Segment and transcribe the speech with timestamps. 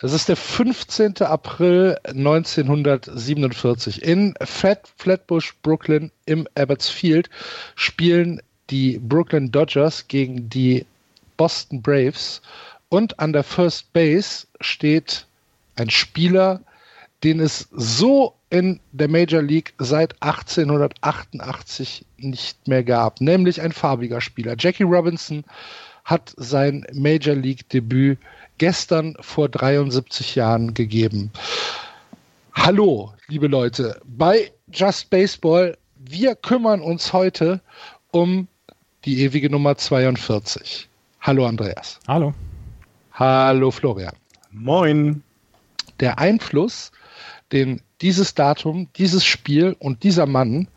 [0.00, 1.22] Es ist der 15.
[1.22, 4.02] April 1947.
[4.02, 7.30] In Flat, Flatbush, Brooklyn im Abbots Field
[7.76, 10.84] spielen die Brooklyn Dodgers gegen die
[11.36, 12.42] Boston Braves
[12.88, 15.26] und an der First Base steht
[15.76, 16.60] ein Spieler,
[17.22, 24.20] den es so in der Major League seit 1888 nicht mehr gab, nämlich ein farbiger
[24.20, 24.56] Spieler.
[24.58, 25.44] Jackie Robinson
[26.04, 28.18] hat sein Major League Debüt
[28.58, 31.30] gestern vor 73 Jahren gegeben.
[32.54, 37.60] Hallo, liebe Leute, bei Just Baseball, wir kümmern uns heute
[38.10, 38.48] um
[39.04, 40.88] die ewige Nummer 42.
[41.20, 41.98] Hallo Andreas.
[42.06, 42.32] Hallo.
[43.12, 44.14] Hallo Florian.
[44.50, 45.22] Moin.
[46.00, 46.92] Der Einfluss,
[47.52, 50.68] den dieses Datum, dieses Spiel und dieser Mann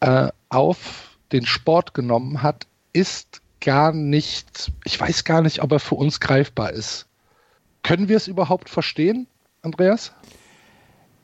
[0.00, 5.80] äh, auf den Sport genommen hat, ist gar nicht, ich weiß gar nicht, ob er
[5.80, 7.06] für uns greifbar ist.
[7.82, 9.26] Können wir es überhaupt verstehen,
[9.62, 10.12] Andreas?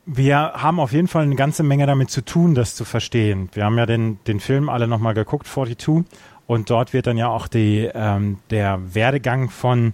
[0.05, 3.49] Wir haben auf jeden Fall eine ganze Menge damit zu tun, das zu verstehen.
[3.53, 6.05] Wir haben ja den, den Film alle nochmal geguckt, 42,
[6.47, 9.93] und dort wird dann ja auch die, ähm, der Werdegang von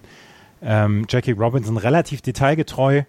[0.62, 3.02] ähm, Jackie Robinson relativ detailgetreu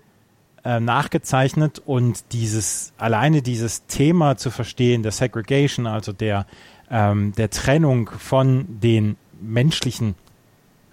[0.63, 6.47] äh, nachgezeichnet und dieses, alleine dieses Thema zu verstehen, der Segregation, also der,
[6.89, 9.15] ähm, der Trennung von den
[9.47, 10.15] menschlichen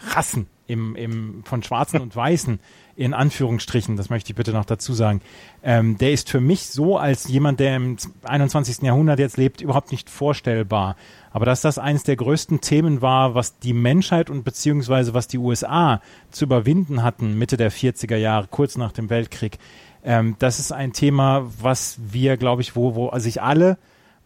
[0.00, 2.58] Rassen im, im, von Schwarzen und Weißen,
[2.94, 5.22] in Anführungsstrichen, das möchte ich bitte noch dazu sagen,
[5.62, 8.82] ähm, der ist für mich so als jemand, der im 21.
[8.82, 10.96] Jahrhundert jetzt lebt, überhaupt nicht vorstellbar.
[11.30, 15.38] Aber dass das eines der größten Themen war, was die Menschheit und beziehungsweise was die
[15.38, 19.58] USA zu überwinden hatten, Mitte der 40er Jahre, kurz nach dem Weltkrieg,
[20.04, 23.78] ähm, das ist ein Thema, was wir, glaube ich, wo, wo sich alle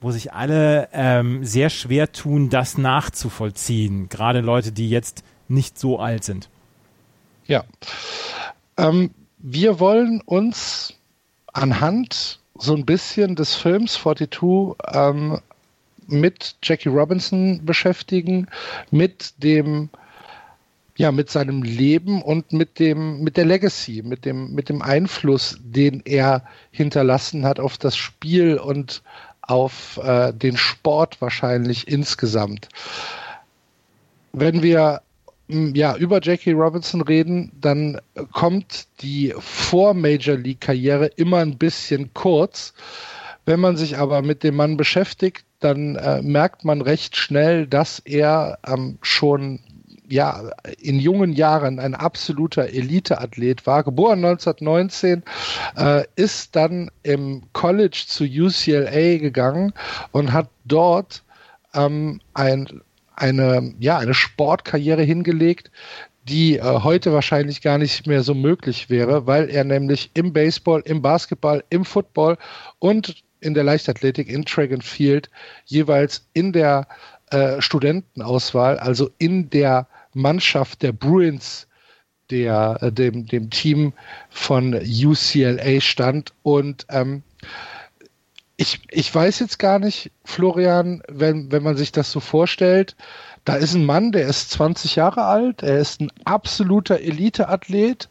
[0.07, 4.09] wo sich alle ähm, sehr schwer tun, das nachzuvollziehen.
[4.09, 6.49] Gerade Leute, die jetzt nicht so alt sind.
[7.47, 7.65] Ja.
[8.77, 10.95] Ähm, wir wollen uns
[11.53, 15.41] anhand so ein bisschen des Films 42 ähm,
[16.06, 18.47] mit Jackie Robinson beschäftigen,
[18.93, 19.91] mit dem
[20.99, 25.59] ja, mit seinem Leben und mit dem, mit der Legacy, mit dem, mit dem Einfluss,
[25.61, 29.03] den er hinterlassen hat auf das Spiel und
[29.47, 32.69] auf äh, den Sport wahrscheinlich insgesamt.
[34.33, 35.03] Wenn wir
[35.49, 38.01] ja, über Jackie Robinson reden, dann
[38.33, 42.75] kommt die Vor-Major League-Karriere immer ein bisschen kurz.
[43.45, 48.01] Wenn man sich aber mit dem Mann beschäftigt, dann äh, merkt man recht schnell, dass
[48.01, 49.61] er ähm, schon
[50.09, 55.22] ja, in jungen Jahren ein absoluter Elite-Athlet war, geboren 1919,
[55.77, 59.72] äh, ist dann im College zu UCLA gegangen
[60.12, 61.22] und hat dort
[61.75, 62.81] ähm, ein
[63.17, 65.71] eine, ja, eine Sportkarriere hingelegt,
[66.28, 70.83] die äh, heute wahrscheinlich gar nicht mehr so möglich wäre, weil er nämlich im Baseball,
[70.84, 72.37] im Basketball, im Football
[72.78, 75.31] und in der Leichtathletik, in Track and Field
[75.65, 76.87] jeweils in der
[77.31, 81.69] äh, Studentenauswahl, also in der Mannschaft der Bruins,
[82.31, 83.93] der, äh, dem, dem Team
[84.31, 86.32] von UCLA stand.
[86.43, 87.22] Und ähm,
[88.56, 92.97] ich, ich weiß jetzt gar nicht, Florian, wenn, wenn man sich das so vorstellt,
[93.44, 98.09] da ist ein Mann, der ist 20 Jahre alt, er ist ein absoluter Eliteathlet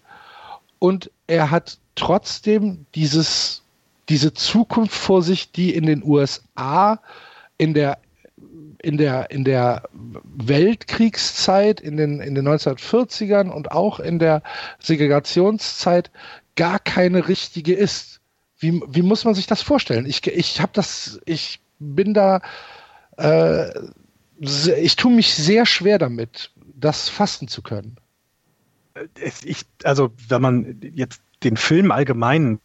[0.79, 3.63] und er hat trotzdem dieses,
[4.07, 7.01] diese Zukunft vor sich, die in den USA
[7.57, 7.97] in der
[8.85, 9.89] in der, in der
[10.23, 14.43] Weltkriegszeit, in den, in den 1940ern und auch in der
[14.77, 16.11] Segregationszeit
[16.55, 18.21] gar keine richtige ist.
[18.59, 20.05] Wie, wie muss man sich das vorstellen?
[20.05, 22.41] Ich, ich habe das, ich bin da,
[23.17, 23.71] äh,
[24.39, 27.95] ich tue mich sehr schwer damit, das fassen zu können.
[29.19, 32.59] Ich, also, wenn man jetzt den Film allgemein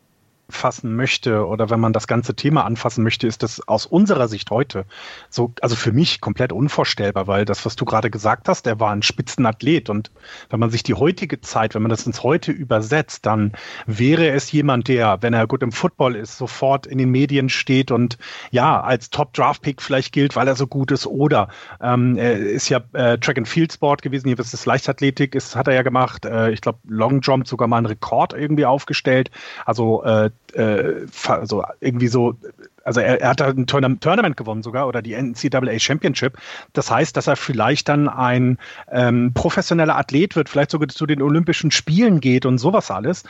[0.51, 4.51] fassen möchte oder wenn man das ganze Thema anfassen möchte, ist das aus unserer Sicht
[4.51, 4.85] heute
[5.29, 8.91] so, also für mich komplett unvorstellbar, weil das, was du gerade gesagt hast, der war
[8.91, 9.91] ein Spitzenathlet.
[9.91, 10.11] Und
[10.49, 13.53] wenn man sich die heutige Zeit, wenn man das ins Heute übersetzt, dann
[13.87, 17.91] wäre es jemand, der, wenn er gut im Football ist, sofort in den Medien steht
[17.91, 18.19] und
[18.51, 21.07] ja, als Top-Draft-Pick vielleicht gilt, weil er so gut ist.
[21.07, 21.49] Oder
[21.81, 25.57] ähm, er ist ja äh, Track and Field Sport gewesen, hier ist es Leichtathletik, ist,
[25.57, 29.31] hat er ja gemacht, äh, ich glaube Long Jump sogar mal einen Rekord irgendwie aufgestellt,
[29.65, 32.37] also äh, äh, also irgendwie so,
[32.85, 36.39] also er, er hat ein Tournament gewonnen sogar oder die NCAA Championship.
[36.73, 38.59] Das heißt, dass er vielleicht dann ein
[38.91, 43.25] ähm, professioneller Athlet wird, vielleicht sogar zu den Olympischen Spielen geht und sowas alles.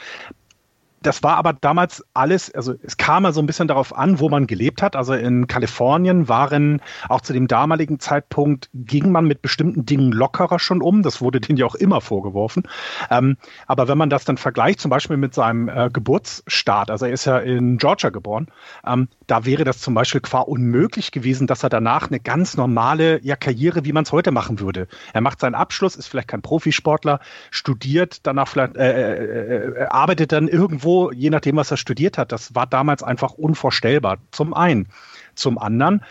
[1.02, 4.29] Das war aber damals alles, also es kam ja so ein bisschen darauf an, wo
[4.29, 4.97] man gelebt hat.
[4.97, 10.58] Also in Kalifornien waren auch zu dem damaligen Zeitpunkt, ging man mit bestimmten Dingen lockerer
[10.58, 11.02] schon um.
[11.02, 12.64] Das wurde denen ja auch immer vorgeworfen.
[13.11, 17.12] Ähm, aber wenn man das dann vergleicht, zum Beispiel mit seinem äh, Geburtsstaat, also er
[17.12, 18.49] ist ja in Georgia geboren,
[18.87, 23.25] ähm, da wäre das zum Beispiel qua unmöglich gewesen, dass er danach eine ganz normale
[23.25, 24.87] ja, Karriere, wie man es heute machen würde.
[25.14, 27.20] Er macht seinen Abschluss, ist vielleicht kein Profisportler,
[27.50, 32.32] studiert, danach vielleicht äh, äh, äh arbeitet dann irgendwo je nachdem, was er studiert hat.
[32.32, 34.19] Das war damals einfach unvorstellbar.
[34.31, 34.88] Zum einen.
[35.34, 36.02] Zum anderen,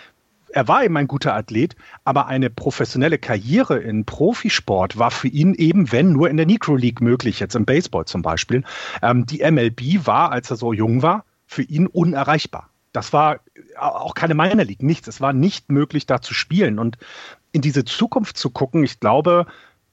[0.51, 5.53] er war eben ein guter Athlet, aber eine professionelle Karriere in Profisport war für ihn
[5.53, 8.63] eben, wenn nur in der Negro League möglich, jetzt im Baseball zum Beispiel.
[9.01, 12.69] Ähm, die MLB war, als er so jung war, für ihn unerreichbar.
[12.91, 13.41] Das war
[13.77, 15.07] auch keine Minor League, nichts.
[15.07, 16.79] Es war nicht möglich, da zu spielen.
[16.79, 16.97] Und
[17.51, 19.45] in diese Zukunft zu gucken, ich glaube,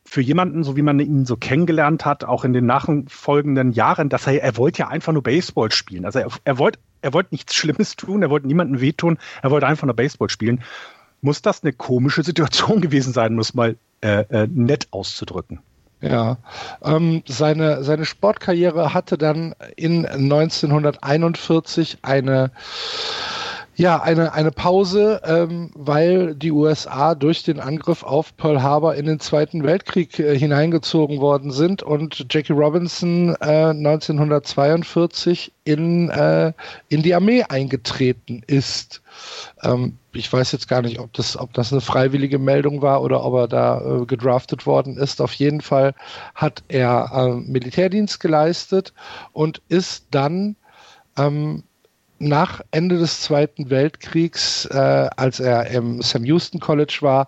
[0.06, 4.26] für jemanden, so wie man ihn so kennengelernt hat, auch in den nachfolgenden Jahren, dass
[4.26, 6.04] er, er wollte ja einfach nur Baseball spielen.
[6.04, 9.66] Also er, er wollte er wollte nichts Schlimmes tun, er wollte niemandem wehtun, er wollte
[9.66, 10.62] einfach nur Baseball spielen.
[11.20, 15.60] Muss das eine komische Situation gewesen sein, muss mal äh, äh, nett auszudrücken.
[16.02, 16.36] Ja,
[16.82, 22.50] ähm, seine, seine Sportkarriere hatte dann in 1941 eine
[23.78, 29.04] ja, eine, eine Pause, ähm, weil die USA durch den Angriff auf Pearl Harbor in
[29.04, 36.54] den Zweiten Weltkrieg äh, hineingezogen worden sind und Jackie Robinson äh, 1942 in, äh,
[36.88, 39.02] in die Armee eingetreten ist.
[39.62, 43.22] Ähm, ich weiß jetzt gar nicht, ob das, ob das eine freiwillige Meldung war oder
[43.24, 45.20] ob er da äh, gedraftet worden ist.
[45.20, 45.94] Auf jeden Fall
[46.34, 48.94] hat er äh, Militärdienst geleistet
[49.34, 50.56] und ist dann
[51.18, 51.64] ähm,
[52.18, 57.26] nach Ende des Zweiten Weltkriegs, äh, als er im Sam Houston College war,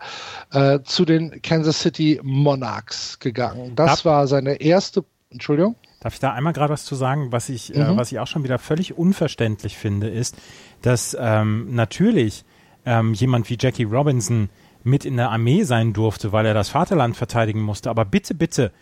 [0.52, 3.74] äh, zu den Kansas City Monarchs gegangen.
[3.74, 5.04] Das war seine erste.
[5.30, 5.76] Entschuldigung.
[6.00, 7.32] Darf ich da einmal gerade was zu sagen?
[7.32, 7.94] Was ich, äh, mhm.
[7.94, 10.36] äh, was ich auch schon wieder völlig unverständlich finde, ist,
[10.82, 12.44] dass ähm, natürlich
[12.86, 14.48] ähm, jemand wie Jackie Robinson
[14.84, 17.90] mit in der Armee sein durfte, weil er das Vaterland verteidigen musste.
[17.90, 18.72] Aber bitte, bitte,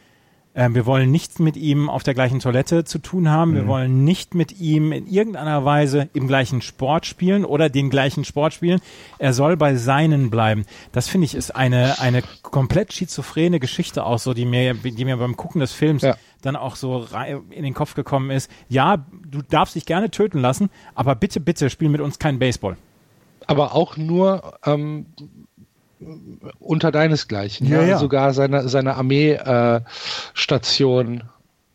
[0.56, 3.50] ähm, wir wollen nichts mit ihm auf der gleichen Toilette zu tun haben.
[3.50, 3.56] Mhm.
[3.56, 8.25] Wir wollen nicht mit ihm in irgendeiner Weise im gleichen Sport spielen oder den gleichen
[8.25, 8.81] Sport spielen.
[9.19, 10.64] Er soll bei seinen bleiben.
[10.93, 15.19] Das finde ich ist eine, eine komplett schizophrene Geschichte auch so, die mir, die mir
[15.19, 16.17] beim Gucken des Films ja.
[16.41, 17.06] dann auch so
[17.50, 18.50] in den Kopf gekommen ist.
[18.70, 22.79] Ja, du darfst dich gerne töten lassen, aber bitte, bitte spiel mit uns keinen Baseball.
[23.47, 25.06] Aber auch nur, ähm,
[26.59, 27.67] unter deinesgleichen.
[27.67, 27.97] Ja, ja.
[27.99, 31.23] Sogar seine, seine Armeestation äh,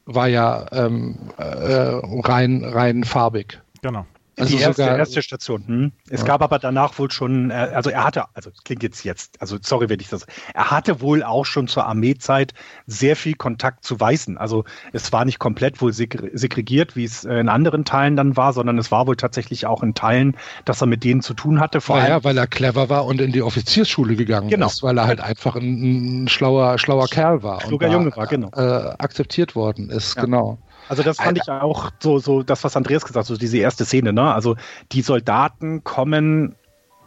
[0.05, 3.59] war ja ähm, äh, rein, rein farbig.
[3.81, 4.05] Genau.
[4.41, 5.67] Also die erste, sogar, erste Station.
[5.67, 5.91] Hm.
[6.09, 6.27] Es ja.
[6.27, 9.89] gab aber danach wohl schon, äh, also er hatte, also klingt jetzt jetzt, also sorry,
[9.89, 12.53] wenn ich das, er hatte wohl auch schon zur Armeezeit
[12.87, 14.37] sehr viel Kontakt zu Weißen.
[14.37, 18.53] Also es war nicht komplett wohl segregiert, wie es äh, in anderen Teilen dann war,
[18.53, 20.35] sondern es war wohl tatsächlich auch in Teilen,
[20.65, 21.81] dass er mit denen zu tun hatte.
[21.81, 24.67] Vor ja, weil er clever war und in die Offiziersschule gegangen genau.
[24.67, 27.59] ist, weil er halt einfach ein, ein schlauer, schlauer Kerl war.
[27.59, 28.49] Kluger Junge war, genau.
[28.55, 30.23] Äh, akzeptiert worden ist, ja.
[30.23, 30.57] genau.
[30.89, 33.85] Also das fand ich auch so, so das, was Andreas gesagt hat, so diese erste
[33.85, 34.33] Szene, ne?
[34.33, 34.55] Also
[34.91, 36.55] die Soldaten kommen,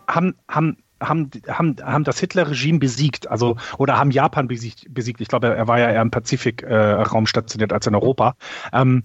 [0.07, 4.87] haben, haben haben, haben, haben das Hitler-Regime besiegt, also oder haben Japan besiegt.
[4.89, 5.21] besiegt.
[5.21, 8.37] Ich glaube, er war ja eher im Pazifikraum äh, stationiert als in Europa.
[8.73, 9.05] Ähm,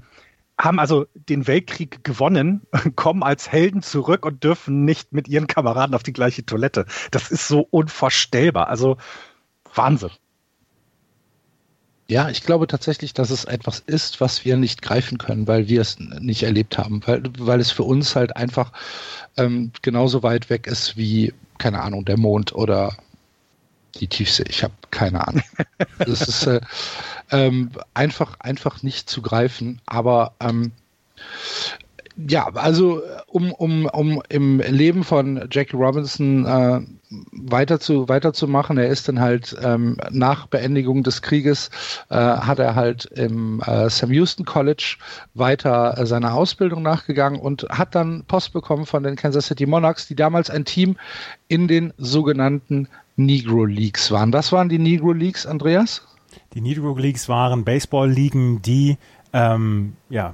[0.57, 2.61] haben also den Weltkrieg gewonnen,
[2.95, 6.85] kommen als Helden zurück und dürfen nicht mit ihren Kameraden auf die gleiche Toilette.
[7.11, 8.67] Das ist so unvorstellbar.
[8.67, 8.97] Also
[9.73, 10.11] Wahnsinn.
[12.09, 15.79] Ja, ich glaube tatsächlich, dass es etwas ist, was wir nicht greifen können, weil wir
[15.79, 18.71] es nicht erlebt haben, weil, weil es für uns halt einfach
[19.37, 22.97] ähm, genauso weit weg ist wie, keine Ahnung, der Mond oder
[23.99, 24.45] die Tiefsee.
[24.49, 25.43] Ich habe keine Ahnung.
[25.99, 26.61] Das ist äh,
[27.29, 30.71] ähm, einfach, einfach nicht zu greifen, aber ähm,
[32.27, 36.81] ja, also um, um, um im Leben von Jackie Robinson äh,
[37.31, 41.69] weiter zu weiterzumachen, er ist dann halt ähm, nach Beendigung des Krieges
[42.09, 44.97] äh, hat er halt im äh, Sam Houston College
[45.33, 50.07] weiter äh, seiner Ausbildung nachgegangen und hat dann Post bekommen von den Kansas City Monarchs,
[50.07, 50.97] die damals ein Team
[51.47, 54.31] in den sogenannten Negro Leagues waren.
[54.31, 56.01] Das waren die Negro Leagues, Andreas?
[56.53, 58.97] Die Negro Leagues waren Baseball-Ligen, die
[59.33, 60.33] ähm, ja,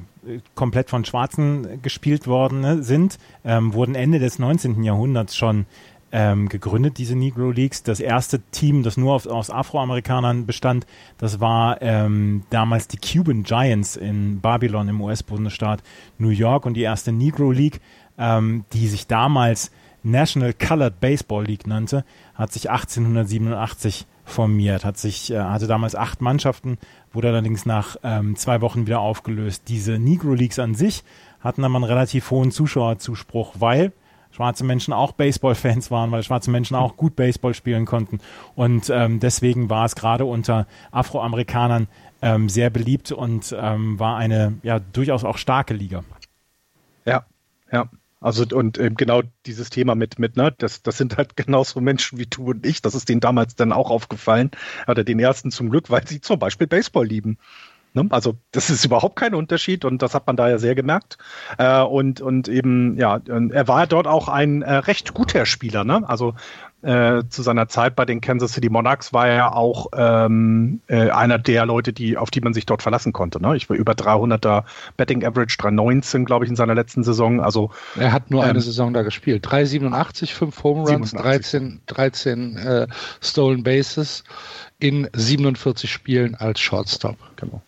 [0.56, 4.84] komplett von Schwarzen gespielt worden ne, sind, ähm, wurden Ende des 19.
[4.84, 5.66] Jahrhunderts schon
[6.12, 7.84] ähm, gegründet, diese Negro Leagues.
[7.84, 10.86] Das erste Team, das nur auf, aus Afroamerikanern bestand,
[11.18, 15.84] das war ähm, damals die Cuban Giants in Babylon im US-Bundesstaat
[16.18, 17.82] New York und die erste Negro League,
[18.18, 19.72] ähm, die sich damals
[20.04, 22.06] National Colored Baseball League nannte,
[22.36, 26.78] hat sich 1887 formiert, hat sich, äh, hatte damals acht Mannschaften,
[27.14, 29.64] wurde allerdings nach ähm, zwei Wochen wieder aufgelöst.
[29.68, 31.04] Diese Negro Leagues an sich
[31.40, 33.94] hatten aber einen relativ hohen Zuschauerzuspruch, weil
[34.32, 38.20] schwarze Menschen auch Baseball-Fans waren, weil schwarze Menschen auch gut Baseball spielen konnten.
[38.56, 41.88] Und ähm, deswegen war es gerade unter Afroamerikanern
[42.22, 46.04] ähm, sehr beliebt und ähm, war eine ja durchaus auch starke Liga.
[47.06, 47.26] Ja,
[47.72, 47.88] ja.
[48.26, 52.18] Also und äh, genau dieses Thema mit, mit, ne, das, das sind halt genauso Menschen
[52.18, 52.82] wie du und ich.
[52.82, 54.50] Das ist denen damals dann auch aufgefallen.
[54.88, 57.38] Oder den ersten zum Glück, weil sie zum Beispiel Baseball lieben.
[57.96, 58.08] Ne?
[58.10, 61.18] Also das ist überhaupt kein Unterschied und das hat man da ja sehr gemerkt.
[61.58, 65.84] Äh, und, und eben, ja, er war dort auch ein äh, recht guter Spieler.
[65.84, 66.08] Ne?
[66.08, 66.36] Also
[66.86, 71.40] äh, zu seiner Zeit bei den Kansas City Monarchs war er auch ähm, äh, einer
[71.40, 73.42] der Leute, die, auf die man sich dort verlassen konnte.
[73.42, 73.56] Ne?
[73.58, 77.42] Ich war über 300er Betting Average, 319, glaube ich, in seiner letzten Saison.
[77.42, 79.44] Also er hat nur ähm, eine Saison da gespielt.
[79.50, 82.88] 387, 5 Home Runs, 13, 13 äh,
[83.20, 84.24] Stolen Bases
[84.78, 87.18] in 47 Spielen als Shortstop.
[87.38, 87.64] Genau.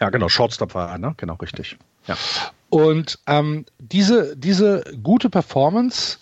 [0.00, 1.14] Ja, genau, Shortstop war er, ne?
[1.16, 1.78] Genau, richtig.
[2.06, 2.16] Ja.
[2.68, 6.18] Und ähm, diese, diese gute Performance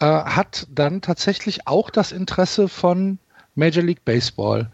[0.00, 3.18] äh, hat dann tatsächlich auch das Interesse von
[3.54, 4.70] Major League Baseball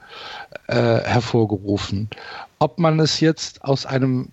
[0.69, 2.09] äh, hervorgerufen.
[2.59, 4.31] Ob man es jetzt aus einem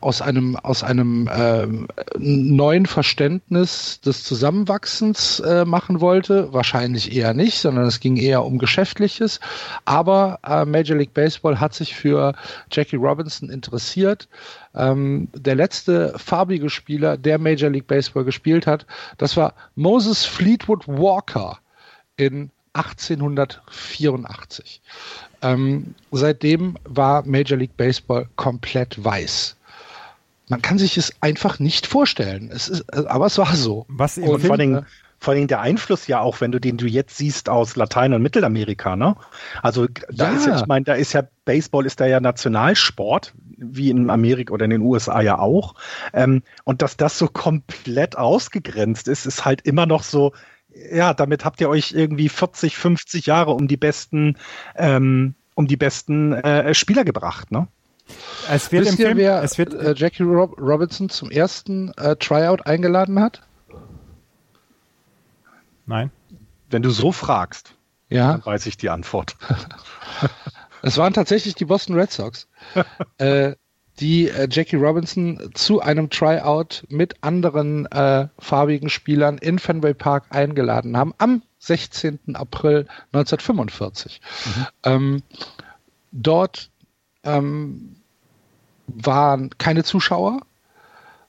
[0.00, 1.66] aus einem, aus einem äh,
[2.18, 6.52] neuen Verständnis des Zusammenwachsens äh, machen wollte.
[6.52, 9.40] Wahrscheinlich eher nicht, sondern es ging eher um Geschäftliches.
[9.84, 12.34] Aber äh, Major League Baseball hat sich für
[12.70, 14.28] Jackie Robinson interessiert.
[14.74, 18.86] Ähm, der letzte farbige Spieler, der Major League Baseball gespielt hat,
[19.18, 21.58] das war Moses Fleetwood Walker
[22.16, 24.80] in 1884.
[25.42, 29.56] Ähm, seitdem war Major League Baseball komplett weiß.
[30.50, 32.50] Man kann sich es einfach nicht vorstellen.
[32.52, 33.86] Es ist, aber es war so.
[33.88, 34.84] Was eben und vor allem,
[35.20, 38.22] vor allem der Einfluss ja auch, wenn du den du jetzt siehst aus Latein- und
[38.22, 39.16] Mittelamerika, ne?
[39.62, 40.36] Also da ja.
[40.36, 44.52] ist ja, ich meine, da ist ja Baseball ist da ja Nationalsport, wie in Amerika
[44.52, 45.74] oder in den USA ja auch.
[46.12, 50.32] Ähm, und dass das so komplett ausgegrenzt ist, ist halt immer noch so,
[50.90, 54.36] ja, damit habt ihr euch irgendwie 40, 50 Jahre um die besten,
[54.74, 57.68] ähm, um die besten äh, Spieler gebracht, ne?
[58.48, 62.16] Es wird Wisst im Film, wer es wird, äh, Jackie Rob Robinson zum ersten äh,
[62.16, 63.42] Tryout eingeladen hat?
[65.86, 66.10] Nein.
[66.70, 67.74] Wenn du so fragst,
[68.08, 68.32] ja.
[68.32, 69.36] dann weiß ich die Antwort.
[70.82, 72.48] es waren tatsächlich die Boston Red Sox,
[73.18, 73.54] äh,
[73.98, 80.26] die äh, Jackie Robinson zu einem Tryout mit anderen äh, farbigen Spielern in Fenway Park
[80.30, 82.18] eingeladen haben am 16.
[82.34, 84.20] April 1945.
[84.44, 84.66] Mhm.
[84.84, 85.22] Ähm,
[86.12, 86.70] dort
[87.24, 87.96] ähm,
[88.94, 90.40] waren keine Zuschauer,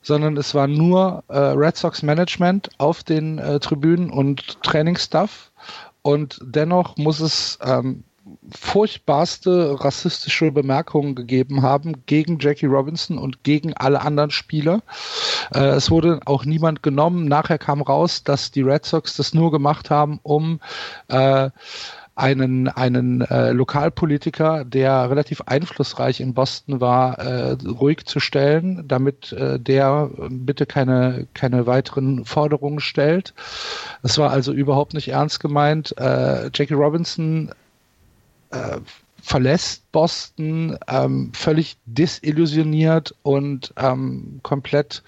[0.01, 5.51] sondern es war nur äh, Red Sox Management auf den äh, Tribünen und Trainingsstuff.
[6.01, 8.03] Und dennoch muss es ähm,
[8.51, 14.81] furchtbarste rassistische Bemerkungen gegeben haben gegen Jackie Robinson und gegen alle anderen Spieler.
[15.53, 17.25] Äh, es wurde auch niemand genommen.
[17.25, 20.59] Nachher kam raus, dass die Red Sox das nur gemacht haben, um
[21.07, 21.49] äh,
[22.21, 29.31] einen, einen äh, Lokalpolitiker, der relativ einflussreich in Boston war, äh, ruhig zu stellen, damit
[29.33, 33.33] äh, der bitte keine, keine weiteren Forderungen stellt.
[34.03, 35.97] Es war also überhaupt nicht ernst gemeint.
[35.97, 37.51] Äh, Jackie Robinson
[38.51, 38.77] äh,
[39.23, 45.01] verlässt Boston ähm, völlig desillusioniert und ähm, komplett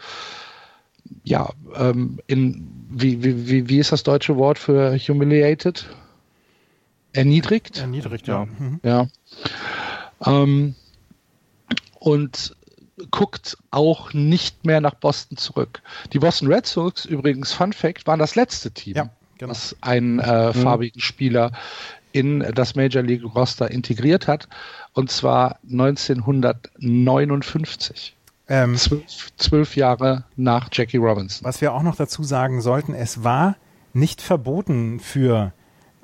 [1.23, 5.85] ja, ähm, in, wie, wie, wie ist das deutsche Wort für humiliated?
[7.13, 7.79] Erniedrigt.
[7.79, 8.47] Erniedrigt, ja.
[8.83, 9.07] Ja.
[10.25, 10.75] Ähm,
[11.99, 12.55] und
[13.11, 15.81] guckt auch nicht mehr nach Boston zurück.
[16.11, 19.53] Die Boston Red Sox, übrigens, Fun Fact, waren das letzte Team, ja, genau.
[19.53, 20.53] das einen äh, mhm.
[20.53, 21.51] farbigen Spieler
[22.11, 24.47] in das Major League Roster integriert hat,
[24.93, 28.15] und zwar 1959.
[28.49, 31.43] Ähm, zwölf, zwölf Jahre nach Jackie Robinson.
[31.45, 33.55] Was wir auch noch dazu sagen sollten, es war
[33.93, 35.53] nicht verboten für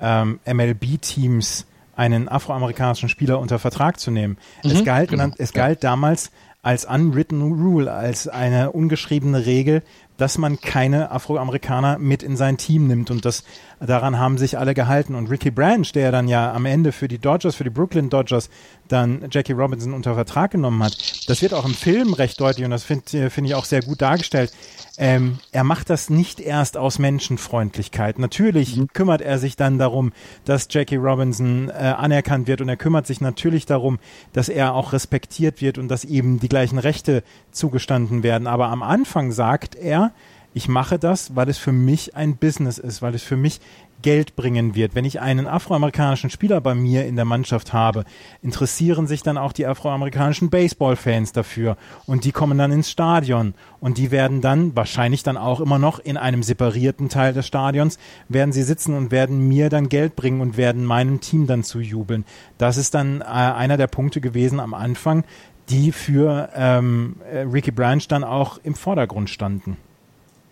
[0.00, 1.66] ähm, MLB-Teams
[1.96, 4.38] einen afroamerikanischen Spieler unter Vertrag zu nehmen.
[4.64, 5.28] Mhm, es galt, genau.
[5.36, 6.30] es galt damals
[6.62, 9.82] als unwritten rule, als eine ungeschriebene Regel,
[10.16, 13.44] dass man keine Afroamerikaner mit in sein Team nimmt und das
[13.80, 17.18] daran haben sich alle gehalten und Ricky Branch, der dann ja am Ende für die
[17.18, 18.50] Dodgers, für die Brooklyn Dodgers
[18.88, 21.28] dann Jackie Robinson unter Vertrag genommen hat.
[21.28, 24.02] Das wird auch im Film recht deutlich und das finde find ich auch sehr gut
[24.02, 24.52] dargestellt.
[24.98, 28.18] Ähm, er macht das nicht erst aus Menschenfreundlichkeit.
[28.18, 28.88] Natürlich mhm.
[28.88, 30.12] kümmert er sich dann darum,
[30.44, 33.98] dass Jackie Robinson äh, anerkannt wird und er kümmert sich natürlich darum,
[34.34, 38.46] dass er auch respektiert wird und dass eben die gleichen Rechte zugestanden werden.
[38.46, 40.12] Aber am Anfang sagt er,
[40.52, 43.60] ich mache das, weil es für mich ein Business ist, weil es für mich
[44.02, 44.94] Geld bringen wird.
[44.94, 48.04] Wenn ich einen afroamerikanischen Spieler bei mir in der Mannschaft habe,
[48.42, 51.76] interessieren sich dann auch die afroamerikanischen Baseball-Fans dafür
[52.06, 55.98] und die kommen dann ins Stadion und die werden dann wahrscheinlich dann auch immer noch
[55.98, 60.40] in einem separierten Teil des Stadions werden sie sitzen und werden mir dann Geld bringen
[60.40, 62.24] und werden meinem Team dann zujubeln.
[62.58, 65.24] Das ist dann äh, einer der Punkte gewesen am Anfang,
[65.68, 69.76] die für ähm, äh, Ricky Branch dann auch im Vordergrund standen.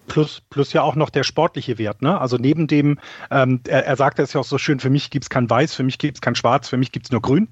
[0.08, 2.20] Plus, plus ja auch noch der sportliche Wert, ne?
[2.20, 2.98] Also neben dem,
[3.30, 5.82] ähm, er, er sagte es ja auch so schön, für mich gibt's kein Weiß, für
[5.82, 7.48] mich gibt's kein Schwarz, für mich gibt's nur Grün.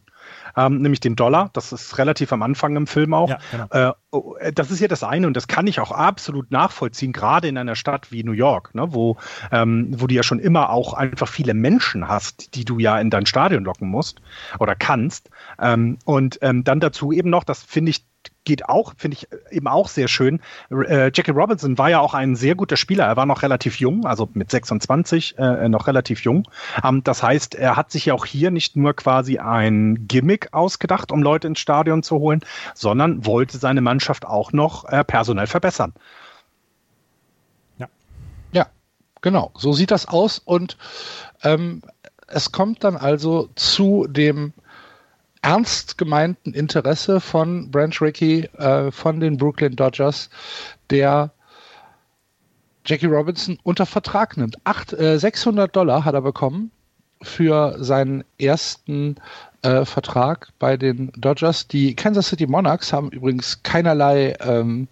[0.57, 1.51] Ähm, nämlich den Dollar.
[1.53, 3.29] Das ist relativ am Anfang im Film auch.
[3.29, 3.67] Ja, genau.
[3.71, 7.13] äh, oh, äh das ist ja das eine und das kann ich auch absolut nachvollziehen,
[7.13, 9.17] gerade in einer Stadt wie New York, ne, wo,
[9.53, 13.11] ähm, wo du ja schon immer auch einfach viele Menschen hast, die du ja in
[13.11, 14.21] dein Stadion locken musst
[14.59, 15.31] oder kannst.
[15.61, 18.05] Ähm, und ähm, dann dazu eben noch, das finde ich
[18.47, 20.41] geht auch, finde ich eben auch sehr schön.
[20.71, 23.05] Äh, Jackie Robinson war ja auch ein sehr guter Spieler.
[23.05, 26.49] Er war noch relativ jung, also mit 26 äh, noch relativ jung.
[26.83, 31.13] Ähm, das heißt, er hat sich ja auch hier nicht nur quasi ein Gimmick ausgedacht,
[31.13, 32.41] um Leute ins Stadion zu holen,
[32.75, 35.93] sondern wollte seine Mannschaft auch noch äh, personell verbessern.
[37.79, 37.89] Ja.
[38.53, 38.67] Ja,
[39.21, 39.51] genau.
[39.55, 40.79] So sieht das aus und
[41.43, 41.83] ähm,
[42.29, 44.53] es kommt dann also zu dem
[45.47, 50.29] ernst gemeinten Interesse von Branch Rickey äh, von den Brooklyn Dodgers,
[50.91, 51.31] der
[52.85, 54.57] Jackie Robinson unter Vertrag nimmt.
[54.65, 56.73] Acht, äh, 600 Dollar hat er bekommen
[57.23, 59.15] für seinen ersten
[59.63, 61.69] äh, Vertrag bei den Dodgers.
[61.69, 64.89] Die Kansas City Monarchs haben übrigens keinerlei ähm,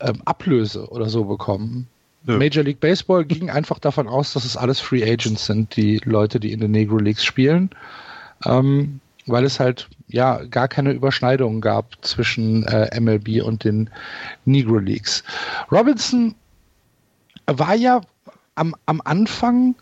[0.00, 1.88] ähm, Ablöse oder so bekommen.
[2.26, 2.38] Ja.
[2.38, 6.40] Major League Baseball ging einfach davon aus, dass es alles Free Agents sind, die Leute,
[6.40, 7.68] die in den Negro Leagues spielen.
[8.46, 13.90] Ähm, weil es halt ja gar keine Überschneidungen gab zwischen äh, MLB und den
[14.44, 15.22] Negro Leagues.
[15.70, 16.34] Robinson
[17.46, 18.00] war ja
[18.54, 19.74] am, am Anfang,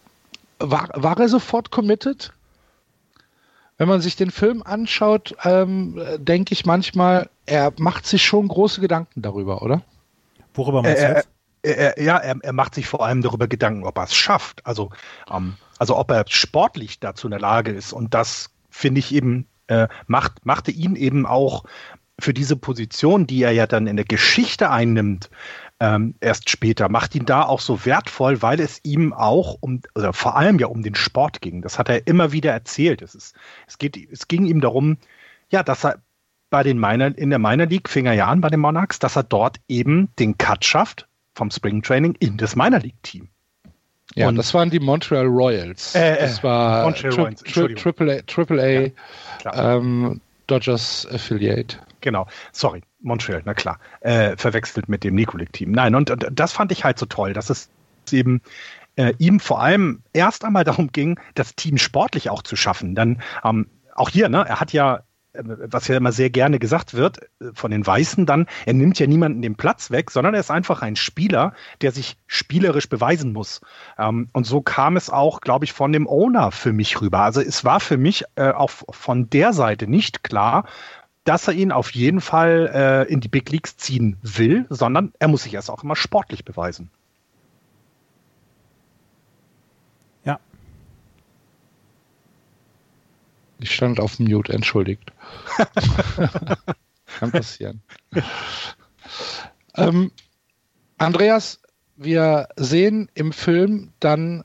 [0.59, 2.33] war, war er sofort committed?
[3.79, 8.81] Wenn man sich den Film anschaut, ähm, denke ich manchmal, er macht sich schon große
[8.81, 9.83] Gedanken darüber, oder?
[10.55, 11.29] Worüber meinst du jetzt?
[11.63, 14.65] Er, ja, er, er, macht sich vor allem darüber Gedanken, ob er es schafft.
[14.65, 14.91] Also,
[15.31, 17.93] ähm, also ob er sportlich dazu in der Lage ist.
[17.93, 21.65] Und das finde ich eben, äh, macht, machte ihn eben auch
[22.19, 25.29] für diese Position, die er ja dann in der Geschichte einnimmt,
[25.81, 30.13] ähm, erst später, macht ihn da auch so wertvoll, weil es ihm auch um, oder
[30.15, 31.61] vor allem ja um den Sport ging.
[31.61, 33.03] Das hat er immer wieder erzählt.
[33.03, 33.35] Es, ist,
[33.67, 34.97] es, geht, es ging ihm darum,
[35.51, 36.01] ja, dass er
[36.49, 39.17] bei den Minor, in der Minor League fing er ja an bei den Monarchs, dass
[39.17, 43.29] er dort eben den Cut schafft vom Spring Training in das Minor League Team.
[44.17, 45.95] Ja, und das waren die Montreal Royals.
[45.95, 48.91] Äh, äh das war Montreal tri Royals, tri Triple A, Triple A
[49.45, 51.77] ja, ähm, Dodgers Affiliate.
[52.01, 55.71] Genau, sorry, Montreal, na klar, äh, verwechselt mit dem Nikolik-Team.
[55.71, 57.69] Nein, und, und, das fand ich halt so toll, dass es
[58.11, 58.41] eben
[58.97, 62.95] äh, ihm vor allem erst einmal darum ging, das Team sportlich auch zu schaffen.
[62.95, 65.01] Dann ähm, auch hier, ne, er hat ja
[65.43, 69.07] was ja immer sehr gerne gesagt wird äh, von den Weißen dann, er nimmt ja
[69.07, 73.61] niemanden den Platz weg, sondern er ist einfach ein Spieler, der sich spielerisch beweisen muss.
[73.99, 77.21] Ähm, und so kam es auch, glaube ich, von dem Owner für mich rüber.
[77.21, 80.65] Also es war für mich äh, auch von der Seite nicht klar,
[81.25, 85.29] dass er ihn auf jeden Fall äh, in die Big Leagues ziehen will, sondern er
[85.29, 86.91] muss sich erst auch immer sportlich beweisen.
[93.61, 95.13] Ich stand auf Mute, entschuldigt.
[97.19, 97.81] Kann passieren.
[99.77, 100.11] ähm,
[100.99, 101.61] Andreas,
[101.97, 104.45] wir sehen im Film dann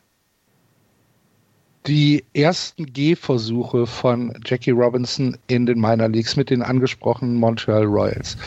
[1.88, 8.38] die ersten Gehversuche von Jackie Robinson in den Minor Leagues mit den angesprochenen Montreal Royals.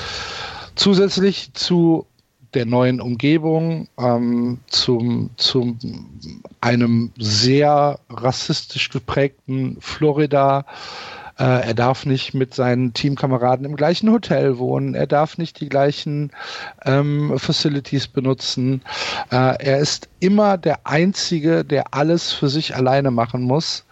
[0.76, 2.06] Zusätzlich zu
[2.54, 5.78] der neuen Umgebung, ähm, zum, zum
[6.60, 10.64] einem sehr rassistisch geprägten Florida.
[11.38, 14.94] Äh, er darf nicht mit seinen Teamkameraden im gleichen Hotel wohnen.
[14.94, 16.30] Er darf nicht die gleichen
[16.84, 18.82] ähm, Facilities benutzen.
[19.30, 23.84] Äh, er ist immer der Einzige, der alles für sich alleine machen muss.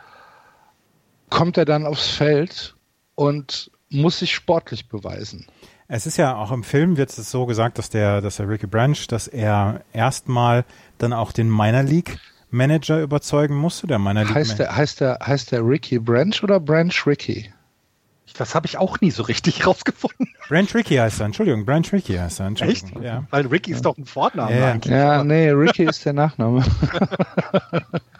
[1.30, 2.76] Kommt er dann aufs Feld
[3.16, 5.46] und muss sich sportlich beweisen.
[5.94, 8.66] Es ist ja auch im Film wird es so gesagt, dass der, dass der Ricky
[8.66, 10.64] Branch, dass er erstmal
[10.96, 12.18] dann auch den Minor League
[12.50, 13.86] Manager überzeugen musste.
[13.86, 17.52] Der Minor League heißt der, heißt der, heißt der Ricky Branch oder Branch Ricky?
[18.38, 20.28] Das habe ich auch nie so richtig rausgefunden.
[20.48, 22.86] Branch Ricky heißt er, Entschuldigung, Branch Ricky heißt er, Echt?
[23.02, 23.24] Ja.
[23.28, 24.72] Weil Ricky ist doch ein Vorname ja.
[24.72, 24.94] eigentlich.
[24.94, 26.64] Ja, nee, Ricky ist der Nachname.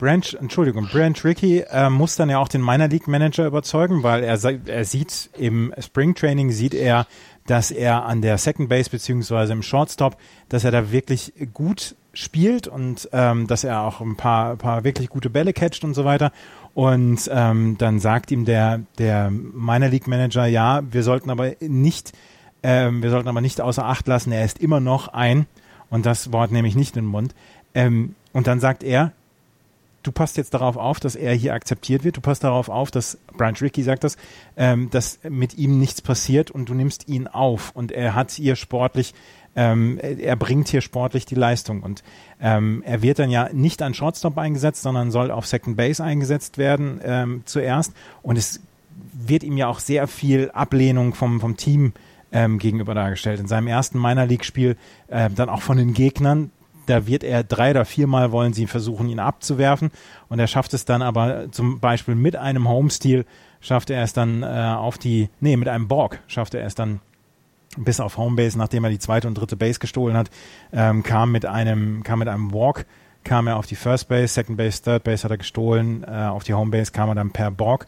[0.00, 4.24] Branch, Entschuldigung, Branch Rickey äh, muss dann ja auch den Minor League Manager überzeugen, weil
[4.24, 7.06] er, er sieht im Spring Training sieht er,
[7.46, 10.16] dass er an der Second Base beziehungsweise im Shortstop,
[10.48, 15.10] dass er da wirklich gut spielt und ähm, dass er auch ein paar, paar wirklich
[15.10, 16.32] gute Bälle catcht und so weiter.
[16.72, 22.12] Und ähm, dann sagt ihm der, der Minor League Manager, ja, wir sollten aber nicht,
[22.62, 25.46] ähm, wir sollten aber nicht außer Acht lassen, er ist immer noch ein,
[25.90, 27.34] und das Wort nehme ich nicht in den Mund.
[27.74, 29.12] Ähm, und dann sagt er,
[30.02, 32.16] du passt jetzt darauf auf, dass er hier akzeptiert wird.
[32.16, 34.16] Du passt darauf auf, dass Brian Ricky sagt das,
[34.56, 38.56] ähm, dass mit ihm nichts passiert und du nimmst ihn auf und er hat hier
[38.56, 39.14] sportlich,
[39.56, 42.02] ähm, er bringt hier sportlich die Leistung und
[42.40, 46.56] ähm, er wird dann ja nicht an Shortstop eingesetzt, sondern soll auf Second Base eingesetzt
[46.56, 48.60] werden ähm, zuerst und es
[49.12, 51.92] wird ihm ja auch sehr viel Ablehnung vom, vom Team
[52.32, 53.40] ähm, gegenüber dargestellt.
[53.40, 54.76] In seinem ersten Minor League Spiel
[55.08, 56.52] äh, dann auch von den Gegnern,
[56.90, 59.90] da wird er drei oder viermal wollen sie versuchen, ihn abzuwerfen.
[60.28, 63.24] Und er schafft es dann aber zum Beispiel mit einem Homesteal,
[63.60, 67.00] schafft er es dann äh, auf die, nee, mit einem Borg schafft er es dann
[67.76, 70.28] bis auf Homebase, nachdem er die zweite und dritte Base gestohlen hat,
[70.72, 72.84] ähm, kam mit einem, kam mit einem Walk,
[73.22, 76.42] kam er auf die First Base, Second Base, Third Base hat er gestohlen, äh, auf
[76.42, 77.86] die Homebase kam er dann per Borg.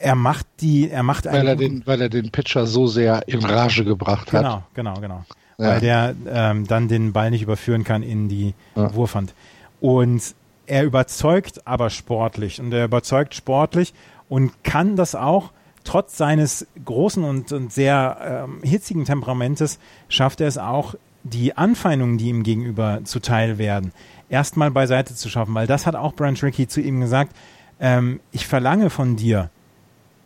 [0.00, 3.44] Er macht die, er macht weil er den, weil er den Pitcher so sehr in
[3.44, 4.42] Rage gebracht hat.
[4.42, 5.24] Genau, genau, genau
[5.58, 5.68] ja.
[5.68, 8.94] weil der ähm, dann den Ball nicht überführen kann in die ja.
[8.94, 9.34] Wurfhand.
[9.80, 10.34] Und
[10.66, 13.94] er überzeugt aber sportlich und er überzeugt sportlich
[14.28, 15.50] und kann das auch
[15.84, 20.94] trotz seines großen und, und sehr ähm, hitzigen Temperamentes schafft er es auch,
[21.24, 23.92] die Anfeindungen, die ihm gegenüber zuteil werden,
[24.28, 27.34] erstmal beiseite zu schaffen, weil das hat auch Branch Rickey zu ihm gesagt,
[27.80, 29.50] ähm, ich verlange von dir,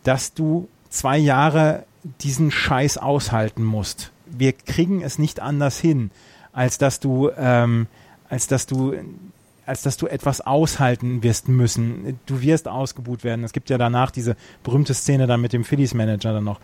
[0.03, 1.85] dass du zwei Jahre
[2.21, 6.11] diesen Scheiß aushalten musst wir kriegen es nicht anders hin,
[6.51, 7.87] als dass du, ähm,
[8.29, 8.93] als dass du,
[9.65, 12.19] als dass du etwas aushalten wirst müssen.
[12.25, 13.43] Du wirst ausgebuht werden.
[13.43, 16.59] Es gibt ja danach diese berühmte Szene dann mit dem Phillies Manager dann noch.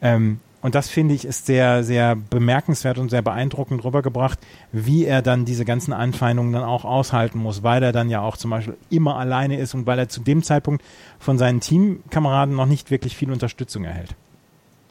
[0.00, 4.38] Ähm, und das finde ich ist sehr, sehr bemerkenswert und sehr beeindruckend rübergebracht,
[4.72, 8.38] wie er dann diese ganzen Anfeindungen dann auch aushalten muss, weil er dann ja auch
[8.38, 10.82] zum Beispiel immer alleine ist und weil er zu dem Zeitpunkt
[11.18, 14.14] von seinen Teamkameraden noch nicht wirklich viel Unterstützung erhält.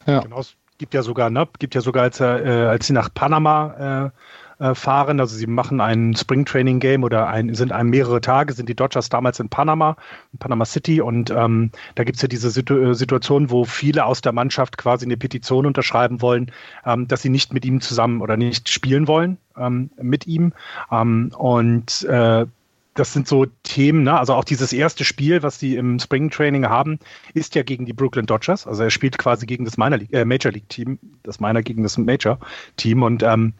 [0.06, 0.20] Ja.
[0.20, 0.42] Genau,
[0.78, 4.10] gibt ja sogar, ne, gibt ja sogar, als, äh, als sie nach Panama
[4.58, 8.20] äh, äh, fahren, also sie machen ein Spring Training Game oder ein, sind ein mehrere
[8.20, 9.96] Tage, sind die Dodgers damals in Panama,
[10.32, 14.20] in Panama City und ähm, da gibt's ja diese Situ äh, Situation, wo viele aus
[14.20, 16.52] der Mannschaft quasi eine Petition unterschreiben wollen,
[16.86, 20.52] ähm, dass sie nicht mit ihm zusammen oder nicht spielen wollen ähm, mit ihm.
[20.90, 22.46] Ähm, und äh,
[22.94, 24.18] das sind so Themen, ne?
[24.18, 26.98] also auch dieses erste Spiel, was sie im Spring Training haben,
[27.34, 28.66] ist ja gegen die Brooklyn Dodgers.
[28.66, 31.82] Also er spielt quasi gegen das Minor League, äh, Major League Team, das Minor gegen
[31.82, 32.38] das Major
[32.76, 33.54] Team und ähm,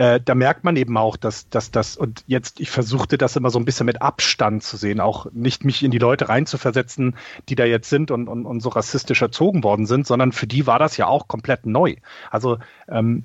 [0.00, 3.58] äh, da merkt man eben auch, dass, das, und jetzt, ich versuchte das immer so
[3.58, 7.16] ein bisschen mit Abstand zu sehen, auch nicht mich in die Leute reinzuversetzen,
[7.50, 10.66] die da jetzt sind und, und, und so rassistisch erzogen worden sind, sondern für die
[10.66, 11.96] war das ja auch komplett neu.
[12.30, 12.56] Also
[12.88, 13.24] ähm,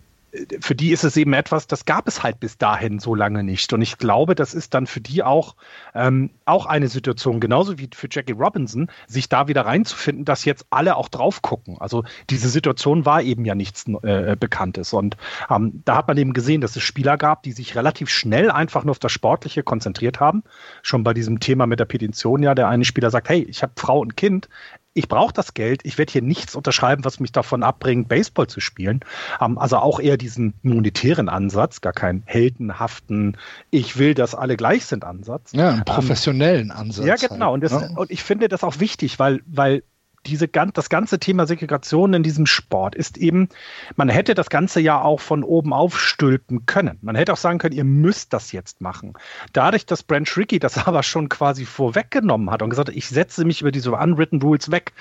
[0.59, 3.71] für die ist es eben etwas, das gab es halt bis dahin so lange nicht.
[3.73, 5.55] Und ich glaube, das ist dann für die auch,
[5.93, 10.65] ähm, auch eine Situation, genauso wie für Jackie Robinson, sich da wieder reinzufinden, dass jetzt
[10.69, 11.77] alle auch drauf gucken.
[11.79, 14.93] Also diese Situation war eben ja nichts äh, Bekanntes.
[14.93, 15.17] Und
[15.49, 18.83] ähm, da hat man eben gesehen, dass es Spieler gab, die sich relativ schnell einfach
[18.83, 20.43] nur auf das Sportliche konzentriert haben.
[20.81, 23.73] Schon bei diesem Thema mit der Petition ja, der eine Spieler sagt, hey, ich habe
[23.77, 24.49] Frau und Kind,
[24.95, 28.61] ich brauche das Geld, ich werde hier nichts unterschreiben, was mich davon abbringt, Baseball zu
[28.61, 29.01] spielen.
[29.41, 33.37] Ähm, also auch eher diesen monetären Ansatz, gar keinen heldenhaften,
[33.69, 35.51] ich will, dass alle gleich sind Ansatz.
[35.53, 37.05] Ja, einen professionellen ähm, Ansatz.
[37.05, 37.51] Ja, genau.
[37.51, 37.89] Halt, und, das, ja.
[37.95, 39.83] und ich finde das auch wichtig, weil, weil
[40.25, 43.49] diese, das ganze Thema Segregation in diesem Sport ist eben,
[43.95, 46.97] man hätte das Ganze ja auch von oben aufstülpen können.
[47.01, 49.13] Man hätte auch sagen können, ihr müsst das jetzt machen.
[49.53, 53.45] Dadurch, dass Branch Rickey das aber schon quasi vorweggenommen hat und gesagt hat, ich setze
[53.45, 54.93] mich über diese unwritten Rules weg,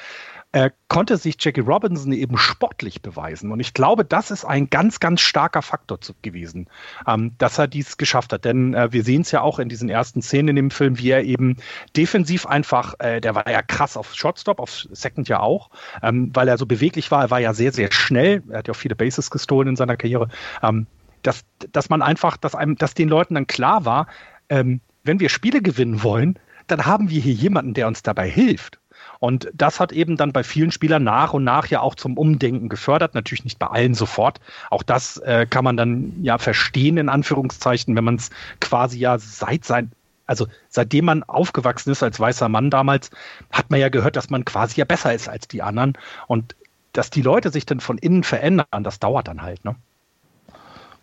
[0.55, 3.51] äh, konnte sich Jackie Robinson eben sportlich beweisen.
[3.51, 6.69] Und ich glaube, das ist ein ganz, ganz starker Faktor zu, gewesen,
[7.09, 8.45] ähm, dass er dies geschafft hat.
[8.45, 11.11] Denn äh, wir sehen es ja auch in diesen ersten Szenen in dem Film, wie
[11.11, 11.57] er eben
[11.97, 15.71] defensiv einfach, äh, der war ja krass auf Shotstop, auf Second ja auch,
[16.05, 17.23] ähm, weil er so beweglich war.
[17.23, 18.45] Er war ja sehr, sehr schnell.
[18.49, 20.29] Er hat ja auch viele Bases gestohlen in seiner Karriere.
[20.63, 20.87] Ähm,
[21.23, 24.07] dass, dass man einfach, dass einem, dass den Leuten dann klar war,
[24.49, 26.39] ähm, wenn wir Spiele gewinnen wollen,
[26.69, 28.79] dann haben wir hier jemanden, der uns dabei hilft.
[29.25, 32.69] Und das hat eben dann bei vielen Spielern nach und nach ja auch zum Umdenken
[32.69, 33.15] gefördert.
[33.15, 34.39] Natürlich nicht bei allen sofort.
[34.69, 38.29] Auch das äh, kann man dann ja verstehen, in Anführungszeichen, wenn man es
[38.61, 39.93] quasi ja seit sein,
[40.27, 43.11] also seitdem man aufgewachsen ist als weißer Mann damals,
[43.51, 45.97] hat man ja gehört, dass man quasi ja besser ist als die anderen.
[46.27, 46.55] Und
[46.93, 49.75] dass die Leute sich dann von innen verändern, das dauert dann halt, ne?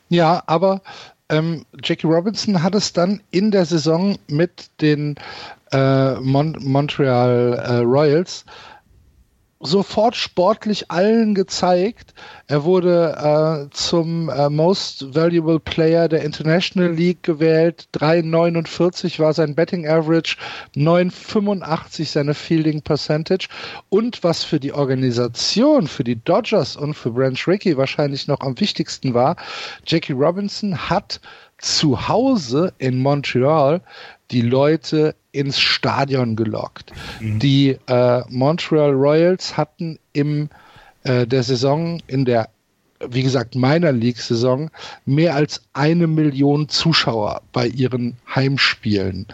[0.10, 0.84] Ja, aber
[1.30, 5.16] ähm, Jackie Robinson hat es dann in der Saison mit den
[5.72, 8.46] äh, Mon Montreal äh, Royals
[9.62, 12.14] sofort sportlich allen gezeigt.
[12.48, 17.88] Er wurde äh, zum äh, Most Valuable Player der International League gewählt.
[17.94, 20.36] 3,49 war sein Betting Average,
[20.76, 23.48] 9,85 seine Fielding Percentage.
[23.90, 28.60] Und was für die Organisation, für die Dodgers und für Branch Rickey wahrscheinlich noch am
[28.60, 29.36] wichtigsten war,
[29.86, 31.22] Jackie Robinson hat
[31.60, 33.82] zu Hause in Montreal
[34.32, 36.92] die Leute ins Stadion gelockt.
[37.20, 37.40] Mhm.
[37.40, 40.50] Die äh, Montreal Royals hatten im
[41.04, 42.50] äh, der Saison in der
[43.10, 44.70] wie gesagt, meiner League-Saison
[45.06, 49.26] mehr als eine Million Zuschauer bei ihren Heimspielen.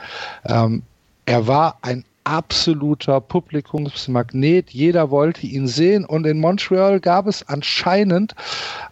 [0.46, 0.84] Ähm,
[1.26, 4.72] er war ein absoluter Publikumsmagnet.
[4.72, 8.36] Jeder wollte ihn sehen und in Montreal gab es anscheinend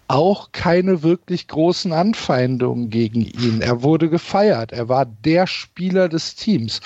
[0.08, 3.62] auch keine wirklich großen Anfeindungen gegen ihn.
[3.62, 4.72] Er wurde gefeiert.
[4.72, 6.80] Er war der Spieler des Teams.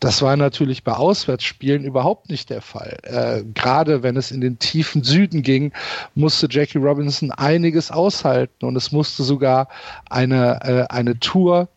[0.00, 2.98] Das war natürlich bei Auswärtsspielen überhaupt nicht der Fall.
[3.02, 5.72] Äh, gerade wenn es in den tiefen Süden ging,
[6.14, 9.68] musste Jackie Robinson einiges aushalten und es musste sogar
[10.08, 11.68] eine, äh, eine Tour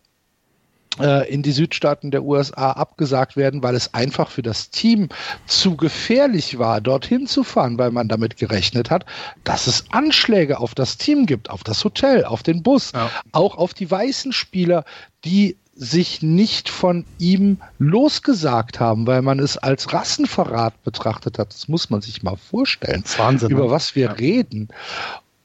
[1.30, 5.10] in die Südstaaten der USA abgesagt werden, weil es einfach für das Team
[5.46, 9.06] zu gefährlich war, dorthin zu fahren, weil man damit gerechnet hat,
[9.44, 13.10] dass es Anschläge auf das Team gibt, auf das Hotel, auf den Bus, ja.
[13.32, 14.86] auch auf die weißen Spieler,
[15.26, 21.54] die sich nicht von ihm losgesagt haben, weil man es als Rassenverrat betrachtet hat.
[21.54, 23.72] Das muss man sich mal vorstellen, Wahnsinn, über ne?
[23.72, 24.12] was wir ja.
[24.14, 24.70] reden.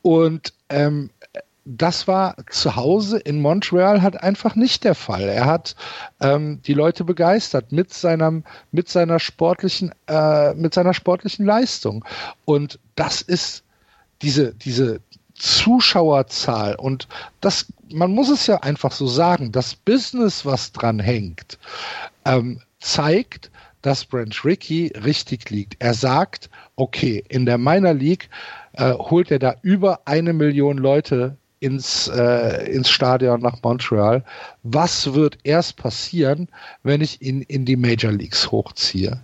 [0.02, 1.10] Und ähm,
[1.64, 5.28] das war zu Hause in Montreal halt einfach nicht der Fall.
[5.28, 5.76] Er hat
[6.20, 12.04] ähm, die Leute begeistert mit seinem, mit seiner sportlichen, äh, mit seiner sportlichen Leistung.
[12.44, 13.62] Und das ist
[14.22, 15.00] diese, diese
[15.34, 17.08] Zuschauerzahl und
[17.40, 21.58] das, man muss es ja einfach so sagen, das Business, was dran hängt,
[22.26, 25.76] ähm, zeigt, dass Branch Rickey richtig liegt.
[25.78, 28.28] Er sagt, okay, in der Minor League
[28.74, 34.24] äh, holt er da über eine Million Leute ins, äh, ins Stadion nach Montreal.
[34.62, 36.48] Was wird erst passieren,
[36.82, 39.20] wenn ich ihn in die Major Leagues hochziehe?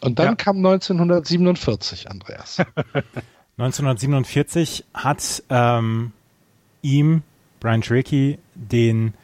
[0.00, 0.34] Und dann ja.
[0.34, 2.58] kam 1947, Andreas.
[3.58, 6.12] 1947 hat ähm,
[6.82, 7.22] ihm
[7.60, 9.14] Brian Tricky den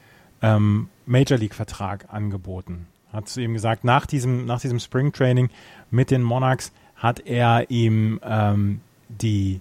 [0.43, 2.87] ähm, Major League Vertrag angeboten.
[3.13, 5.49] Hat zu ihm gesagt, nach diesem, nach diesem Spring Training
[5.91, 9.61] mit den Monarchs hat er ihm ähm, die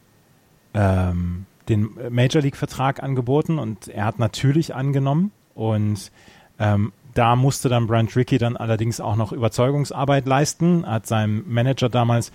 [0.74, 5.32] ähm, den Major League-Vertrag angeboten und er hat natürlich angenommen.
[5.54, 6.12] Und
[6.60, 11.90] ähm, da musste dann Brian Tricky dann allerdings auch noch Überzeugungsarbeit leisten, hat seinem Manager
[11.90, 12.32] damals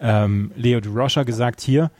[0.00, 1.90] ähm, Leo DeRocha gesagt, hier,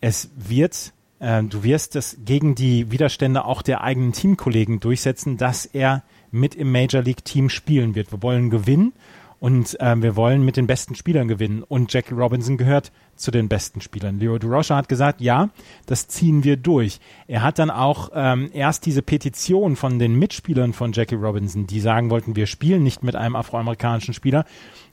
[0.00, 5.66] es wird, äh, du wirst es gegen die Widerstände auch der eigenen Teamkollegen durchsetzen, dass
[5.66, 8.12] er mit im Major League Team spielen wird.
[8.12, 8.92] Wir wollen gewinnen
[9.40, 11.62] und äh, wir wollen mit den besten Spielern gewinnen.
[11.62, 14.18] Und Jackie Robinson gehört zu den besten Spielern.
[14.18, 15.48] Leo DeRocha hat gesagt, ja,
[15.86, 17.00] das ziehen wir durch.
[17.26, 21.80] Er hat dann auch ähm, erst diese Petition von den Mitspielern von Jackie Robinson, die
[21.80, 24.44] sagen wollten, wir spielen nicht mit einem afroamerikanischen Spieler,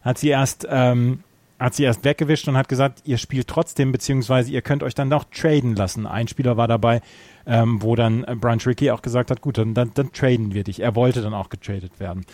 [0.02, 1.20] hat sie erst ähm,
[1.60, 5.12] hat sie erst weggewischt und hat gesagt, ihr spielt trotzdem, beziehungsweise ihr könnt euch dann
[5.12, 6.06] auch traden lassen.
[6.06, 7.02] Ein Spieler war dabei,
[7.48, 10.82] ähm, wo dann Brian Tricky auch gesagt hat, gut, dann, dann, dann traden wir dich.
[10.82, 12.26] Er wollte dann auch getradet werden.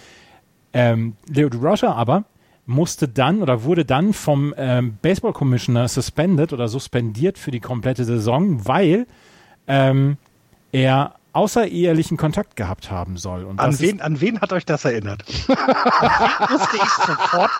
[0.73, 2.25] Ähm, Leo DeRocha aber
[2.65, 8.05] musste dann oder wurde dann vom ähm, Baseball Commissioner suspended oder suspendiert für die komplette
[8.05, 9.05] Saison, weil
[9.67, 10.17] ähm,
[10.71, 13.43] er außerehelichen Kontakt gehabt haben soll.
[13.43, 15.23] Und an, wen, an wen hat euch das erinnert?
[15.47, 17.51] musste ich sofort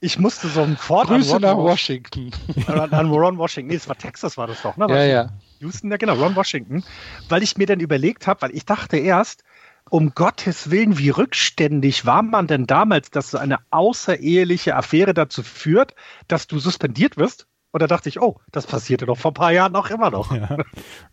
[0.00, 2.30] ich musste sofort Grüße an Ron nach Washington.
[2.68, 3.70] An, an, Ron Washington.
[3.70, 4.86] Nee, es war Texas, war das doch, ne?
[4.88, 5.28] Ja, ja.
[5.58, 6.84] Houston, ja genau, Ron Washington.
[7.28, 9.42] Weil ich mir dann überlegt habe, weil ich dachte erst,
[9.90, 15.42] um Gottes Willen, wie rückständig war man denn damals, dass so eine außereheliche Affäre dazu
[15.42, 15.94] führt,
[16.26, 17.46] dass du suspendiert wirst?
[17.70, 20.32] Und da dachte ich, oh, das passierte doch vor ein paar Jahren auch immer noch.
[20.32, 20.56] Ja.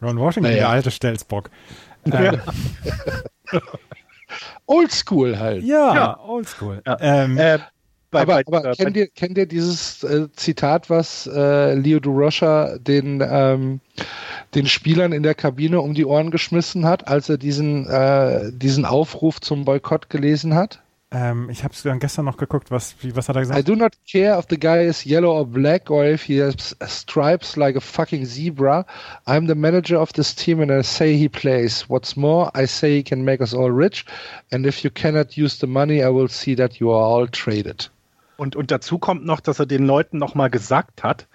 [0.02, 0.56] Ron Washington, naja.
[0.56, 1.50] der alte Stelzbock.
[2.06, 2.34] Ja.
[2.34, 2.42] Ähm.
[4.66, 5.64] Oldschool halt.
[5.64, 6.20] Ja, ja.
[6.20, 6.82] oldschool.
[6.86, 6.98] Ja.
[7.00, 7.60] Ähm, äh,
[8.16, 13.80] aber, aber kennt, ihr, kennt ihr dieses äh, Zitat, was äh, Leo Durocher den ähm,
[14.56, 18.86] den Spielern in der Kabine um die Ohren geschmissen hat, als er diesen, äh, diesen
[18.86, 20.80] Aufruf zum Boykott gelesen hat?
[21.12, 23.60] Ähm, ich habe es dann gestern noch geguckt, was, wie, was hat er gesagt?
[23.60, 26.76] I do not care if the guy is yellow or black or if he has
[26.88, 28.86] stripes like a fucking zebra.
[29.28, 31.86] I'm the manager of this team and I say he plays.
[31.90, 34.06] What's more, I say he can make us all rich
[34.52, 37.88] and if you cannot use the money, I will see that you are all traded.
[38.38, 41.28] Und, und dazu kommt noch, dass er den Leuten nochmal gesagt hat,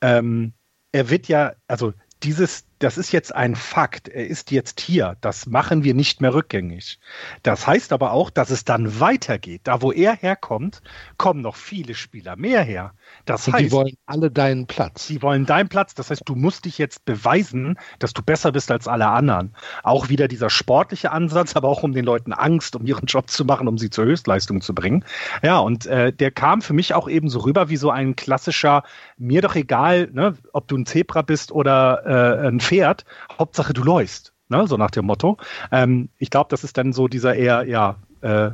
[0.00, 0.52] ähm,
[0.92, 1.92] er wird ja, also
[2.22, 4.08] dieses, das ist jetzt ein Fakt.
[4.08, 5.16] Er ist jetzt hier.
[5.20, 6.98] Das machen wir nicht mehr rückgängig.
[7.42, 9.62] Das heißt aber auch, dass es dann weitergeht.
[9.64, 10.82] Da, wo er herkommt,
[11.16, 12.92] kommen noch viele Spieler mehr her.
[13.24, 15.06] Das Und heißt, die wollen alle deinen Platz.
[15.06, 15.94] Die wollen deinen Platz.
[15.94, 19.54] Das heißt, du musst dich jetzt beweisen, dass du besser bist als alle anderen.
[19.82, 23.46] Auch wieder dieser sportliche Ansatz, aber auch um den Leuten Angst, um ihren Job zu
[23.46, 25.04] machen, um sie zur Höchstleistung zu bringen.
[25.42, 28.82] Ja, und äh, der kam für mich auch eben so rüber wie so ein klassischer,
[29.16, 33.04] mir doch egal, ne, ob du ein Zebra bist oder äh, ein Pferd,
[33.38, 34.32] Hauptsache du läufst.
[34.48, 35.38] Ne, so nach dem Motto.
[35.72, 38.50] Ähm, ich glaube, das ist dann so dieser eher, ja, äh,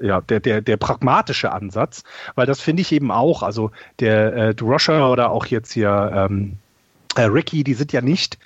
[0.00, 2.02] ja, der, der, der pragmatische Ansatz,
[2.34, 6.58] weil das finde ich eben auch, also der äh, Droscher oder auch jetzt hier ähm,
[7.14, 8.38] äh, Ricky, die sind ja nicht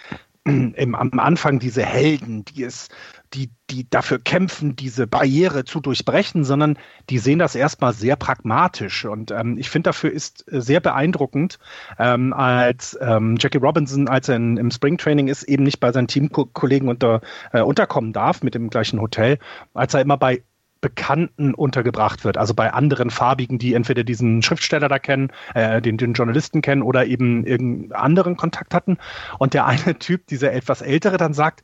[0.45, 2.89] im, am Anfang diese Helden, die es,
[3.35, 6.79] die, die dafür kämpfen, diese Barriere zu durchbrechen, sondern
[7.11, 9.05] die sehen das erstmal sehr pragmatisch.
[9.05, 11.59] Und ähm, ich finde, dafür ist sehr beeindruckend,
[11.99, 16.09] ähm, als ähm, Jackie Robinson, als er in, im Springtraining ist, eben nicht bei seinen
[16.09, 17.21] Teamkollegen unter,
[17.53, 19.39] äh, unterkommen darf mit dem gleichen Hotel,
[19.75, 20.43] als er immer bei
[20.81, 25.99] Bekannten untergebracht wird, also bei anderen Farbigen, die entweder diesen Schriftsteller da kennen, äh, den,
[25.99, 28.97] den Journalisten kennen oder eben irgendeinen anderen Kontakt hatten.
[29.39, 31.63] Und der eine Typ, dieser etwas ältere, dann sagt,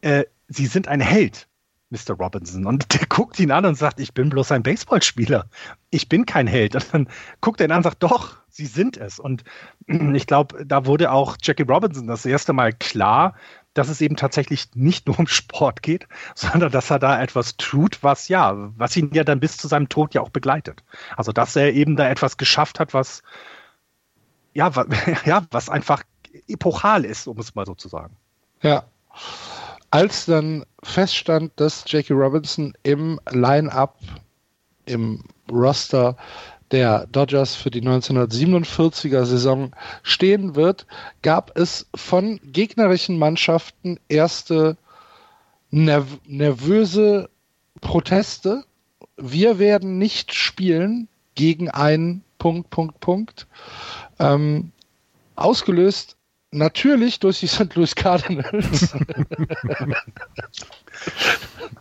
[0.00, 1.48] äh, Sie sind ein Held,
[1.90, 2.14] Mr.
[2.18, 2.66] Robinson.
[2.66, 5.46] Und der guckt ihn an und sagt, ich bin bloß ein Baseballspieler.
[5.90, 6.74] Ich bin kein Held.
[6.74, 7.08] Und dann
[7.40, 9.18] guckt er ihn an und sagt, doch, Sie sind es.
[9.18, 9.44] Und
[9.86, 13.34] ich glaube, da wurde auch Jackie Robinson das erste Mal klar,
[13.74, 18.02] dass es eben tatsächlich nicht nur um Sport geht, sondern dass er da etwas tut,
[18.02, 20.82] was ja, was ihn ja dann bis zu seinem Tod ja auch begleitet.
[21.16, 23.22] Also dass er eben da etwas geschafft hat, was
[24.54, 24.86] ja, was,
[25.50, 26.02] was einfach
[26.48, 28.16] epochal ist, um es mal so zu sagen.
[28.62, 28.84] Ja.
[29.90, 33.98] Als dann feststand, dass Jackie Robinson im Line-up,
[34.84, 36.16] im Roster
[36.70, 39.70] der Dodgers für die 1947er Saison
[40.02, 40.86] stehen wird,
[41.22, 44.76] gab es von gegnerischen Mannschaften erste
[45.70, 47.28] nerv nervöse
[47.80, 48.64] Proteste.
[49.16, 53.46] Wir werden nicht spielen gegen einen Punkt, Punkt, Punkt.
[54.18, 54.72] Ähm,
[55.36, 56.15] ausgelöst
[56.50, 57.74] natürlich durch die St.
[57.74, 58.94] Louis Cardinals.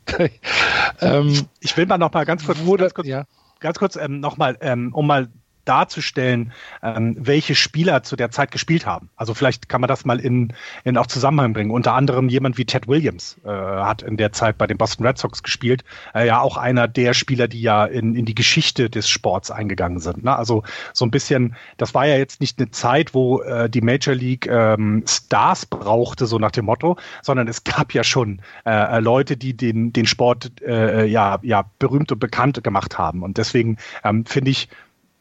[0.07, 0.31] okay.
[1.01, 3.25] ähm, ich will mal noch mal ganz kurz, ganz kurz ja
[3.59, 5.29] ganz kurz ähm, nochmal, ähm, um mal
[5.65, 9.09] darzustellen, ähm, welche Spieler zu der Zeit gespielt haben.
[9.15, 11.71] Also vielleicht kann man das mal in, in auch Zusammenhang bringen.
[11.71, 15.17] Unter anderem jemand wie Ted Williams äh, hat in der Zeit bei den Boston Red
[15.17, 15.83] Sox gespielt.
[16.13, 19.99] Äh, ja, auch einer der Spieler, die ja in, in die Geschichte des Sports eingegangen
[19.99, 20.23] sind.
[20.23, 20.35] Ne?
[20.35, 24.15] Also so ein bisschen, das war ja jetzt nicht eine Zeit, wo äh, die Major
[24.15, 29.37] League ähm, Stars brauchte, so nach dem Motto, sondern es gab ja schon äh, Leute,
[29.37, 33.23] die den, den Sport äh, ja, ja berühmt und bekannt gemacht haben.
[33.23, 34.69] Und deswegen ähm, finde ich,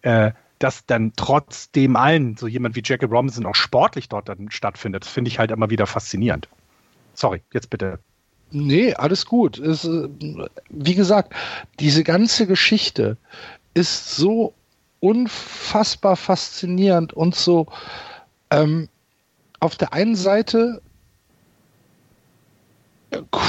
[0.04, 5.04] äh, dass dann trotzdem allen so jemand wie Jackie Robinson auch sportlich dort dann stattfindet,
[5.04, 6.48] das finde ich halt immer wieder faszinierend.
[7.14, 7.98] Sorry, jetzt bitte.
[8.50, 9.58] Nee, alles gut.
[9.58, 10.08] Es, äh,
[10.68, 11.34] wie gesagt,
[11.80, 13.16] diese ganze Geschichte
[13.72, 14.54] ist so
[15.00, 17.66] unfassbar faszinierend und so
[18.50, 18.88] ähm,
[19.60, 20.82] auf der einen Seite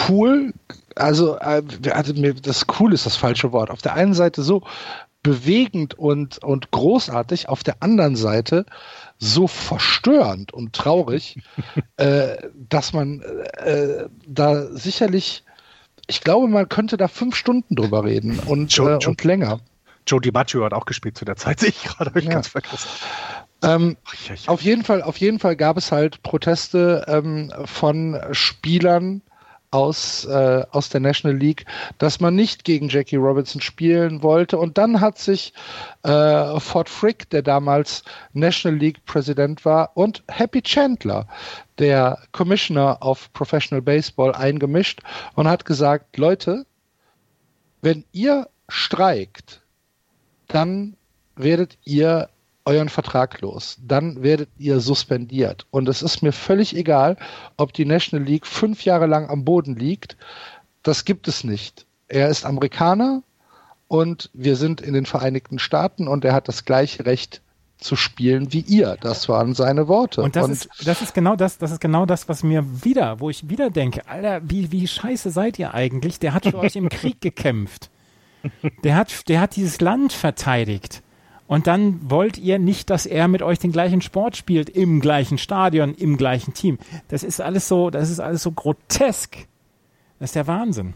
[0.09, 0.53] cool,
[0.95, 3.69] also, äh, also das cool ist das falsche Wort.
[3.69, 4.63] Auf der einen Seite so
[5.25, 8.67] bewegend und, und großartig, auf der anderen Seite
[9.17, 11.39] so verstörend und traurig,
[11.97, 12.37] äh,
[12.69, 13.21] dass man
[13.57, 15.43] äh, da sicherlich,
[16.05, 19.61] ich glaube, man könnte da fünf Stunden drüber reden und, Joe, äh, und länger.
[20.05, 22.31] Joe DiMaggio hat auch gespielt zu der Zeit, sehe ich gerade, habe ich ja.
[22.31, 22.87] ganz vergessen.
[23.63, 23.97] Ähm,
[24.45, 29.23] auf jeden Fall, auf jeden Fall gab es halt Proteste ähm, von Spielern,
[29.75, 31.65] aus, äh, aus der National League,
[31.97, 34.57] dass man nicht gegen Jackie Robinson spielen wollte.
[34.57, 35.53] Und dann hat sich
[36.03, 41.27] äh, Ford Frick, der damals National League Präsident war, und Happy Chandler,
[41.77, 45.01] der Commissioner of Professional Baseball, eingemischt
[45.35, 46.65] und hat gesagt, Leute,
[47.81, 49.61] wenn ihr streikt,
[50.47, 50.95] dann
[51.35, 52.29] werdet ihr
[52.65, 53.77] euren Vertrag los.
[53.81, 55.65] Dann werdet ihr suspendiert.
[55.71, 57.17] Und es ist mir völlig egal,
[57.57, 60.17] ob die National League fünf Jahre lang am Boden liegt.
[60.83, 61.85] Das gibt es nicht.
[62.07, 63.23] Er ist Amerikaner
[63.87, 67.41] und wir sind in den Vereinigten Staaten und er hat das gleiche Recht
[67.77, 68.97] zu spielen wie ihr.
[69.01, 70.21] Das waren seine Worte.
[70.21, 73.19] Und das, und ist, das ist genau das, das ist genau das, was mir wieder,
[73.19, 76.19] wo ich wieder denke, Alter, wie, wie scheiße seid ihr eigentlich?
[76.19, 77.89] Der hat für euch im Krieg gekämpft.
[78.83, 81.01] Der hat, der hat dieses Land verteidigt.
[81.47, 85.37] Und dann wollt ihr nicht, dass er mit euch den gleichen Sport spielt, im gleichen
[85.37, 86.79] Stadion, im gleichen Team.
[87.07, 89.37] Das ist alles so, das ist alles so grotesk.
[90.19, 90.95] Das ist der Wahnsinn.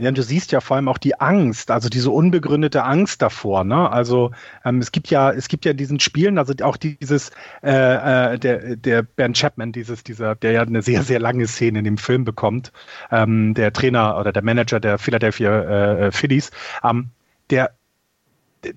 [0.00, 3.64] Ja, du siehst ja vor allem auch die Angst, also diese unbegründete Angst davor.
[3.64, 3.90] Ne?
[3.90, 4.30] Also
[4.64, 7.30] ähm, es gibt ja, es gibt ja diesen Spielen, also auch dieses
[7.64, 11.80] äh, äh, der der Ben Chapman, dieses dieser, der ja eine sehr sehr lange Szene
[11.80, 12.70] in dem Film bekommt,
[13.10, 16.52] ähm, der Trainer oder der Manager der Philadelphia äh, äh Phillies,
[16.84, 17.10] ähm,
[17.50, 17.72] der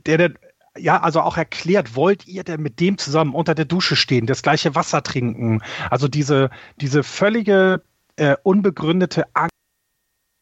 [0.08, 0.32] der, der
[0.78, 4.42] ja, also auch erklärt, wollt ihr denn mit dem zusammen unter der Dusche stehen, das
[4.42, 5.62] gleiche Wasser trinken?
[5.90, 7.84] Also diese, diese völlige
[8.16, 9.52] äh, unbegründete Angst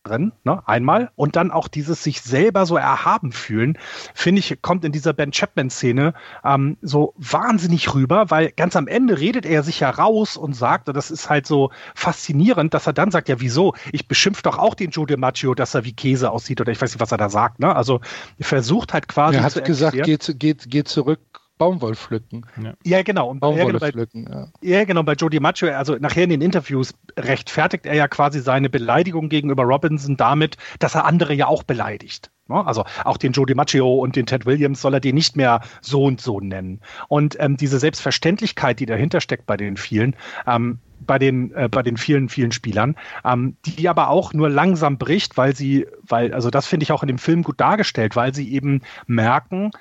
[0.04, 1.12] drin, ne, einmal.
[1.16, 3.78] Und dann auch dieses sich selber so erhaben fühlen,
[4.14, 9.20] finde ich, kommt in dieser Ben Chapman-Szene ähm, so wahnsinnig rüber, weil ganz am Ende
[9.20, 12.94] redet er sich ja raus und sagt, und das ist halt so faszinierend, dass er
[12.94, 13.74] dann sagt, ja, wieso?
[13.92, 16.92] Ich beschimpfe doch auch den Joe DiMaggio, dass er wie Käse aussieht oder ich weiß
[16.92, 17.60] nicht, was er da sagt.
[17.60, 17.76] Ne?
[17.76, 18.02] Also
[18.40, 19.38] versucht halt quasi.
[19.38, 21.20] Er hat gesagt, geht, geht, geht zurück
[21.60, 22.46] Baumwoll pflücken.
[22.64, 23.30] Ja, ja genau.
[23.30, 24.48] Und Baumwolle ja, genau, bei, pflücken, ja.
[24.62, 24.84] ja.
[24.86, 25.04] genau.
[25.04, 29.64] Bei Jody Macho, also nachher in den Interviews rechtfertigt er ja quasi seine Beleidigung gegenüber
[29.64, 32.32] Robinson damit, dass er andere ja auch beleidigt.
[32.48, 32.66] Ne?
[32.66, 36.06] Also auch den Jody Macho und den Ted Williams soll er den nicht mehr so
[36.06, 36.80] und so nennen.
[37.10, 40.16] Und ähm, diese Selbstverständlichkeit, die dahinter steckt bei den vielen,
[40.48, 42.96] ähm, bei den äh, bei den vielen vielen Spielern,
[43.26, 47.04] ähm, die aber auch nur langsam bricht, weil sie, weil also das finde ich auch
[47.04, 49.72] in dem Film gut dargestellt, weil sie eben merken,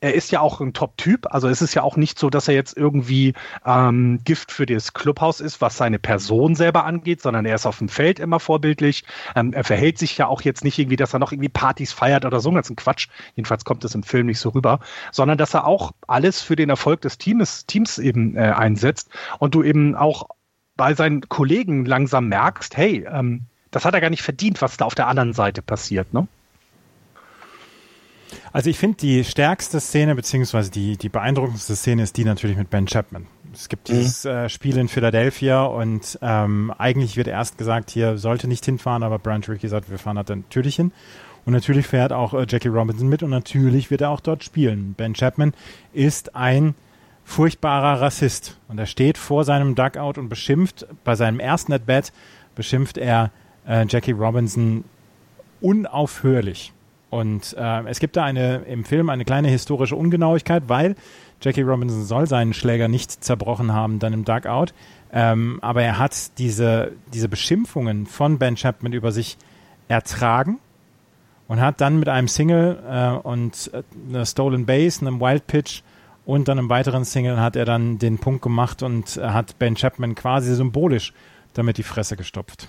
[0.00, 1.26] er ist ja auch ein Top-Typ.
[1.32, 3.32] Also es ist ja auch nicht so, dass er jetzt irgendwie
[3.64, 7.78] ähm, Gift für das Clubhaus ist, was seine Person selber angeht, sondern er ist auf
[7.78, 9.04] dem Feld immer vorbildlich.
[9.34, 12.24] Ähm, er verhält sich ja auch jetzt nicht irgendwie, dass er noch irgendwie Partys feiert
[12.26, 12.50] oder so.
[12.50, 13.08] Das ist ein Quatsch.
[13.34, 14.80] Jedenfalls kommt das im Film nicht so rüber,
[15.10, 19.54] sondern dass er auch alles für den Erfolg des Teams, Teams eben äh, einsetzt und
[19.54, 20.28] du eben auch
[20.76, 24.84] bei seinen Kollegen langsam merkst, hey, ähm, das hat er gar nicht verdient, was da
[24.84, 26.28] auf der anderen Seite passiert, ne?
[28.54, 32.70] Also ich finde die stärkste Szene, beziehungsweise die, die beeindruckendste Szene ist die natürlich mit
[32.70, 33.26] Ben Chapman.
[33.52, 33.94] Es gibt mhm.
[33.94, 39.02] dieses äh, Spiel in Philadelphia und ähm, eigentlich wird erst gesagt, hier sollte nicht hinfahren,
[39.02, 40.92] aber Brian Tricky sagt, wir fahren halt natürlich hin.
[41.44, 44.94] Und natürlich fährt auch äh, Jackie Robinson mit und natürlich wird er auch dort spielen.
[44.96, 45.52] Ben Chapman
[45.92, 46.76] ist ein
[47.24, 52.12] furchtbarer Rassist und er steht vor seinem Dugout und beschimpft, bei seinem ersten At-Bat
[52.54, 53.32] beschimpft er
[53.66, 54.84] äh, Jackie Robinson
[55.60, 56.72] unaufhörlich.
[57.14, 60.96] Und äh, es gibt da eine im Film eine kleine historische Ungenauigkeit, weil
[61.40, 64.72] Jackie Robinson soll seinen Schläger nicht zerbrochen haben dann im Dugout.
[65.12, 69.38] Ähm, aber er hat diese, diese Beschimpfungen von Ben Chapman über sich
[69.86, 70.58] ertragen
[71.46, 75.82] und hat dann mit einem Single äh, und äh, einer Stolen Base, einem Wild Pitch
[76.26, 80.16] und dann einem weiteren Single hat er dann den Punkt gemacht und hat Ben Chapman
[80.16, 81.12] quasi symbolisch
[81.54, 82.68] damit die Fresse gestopft.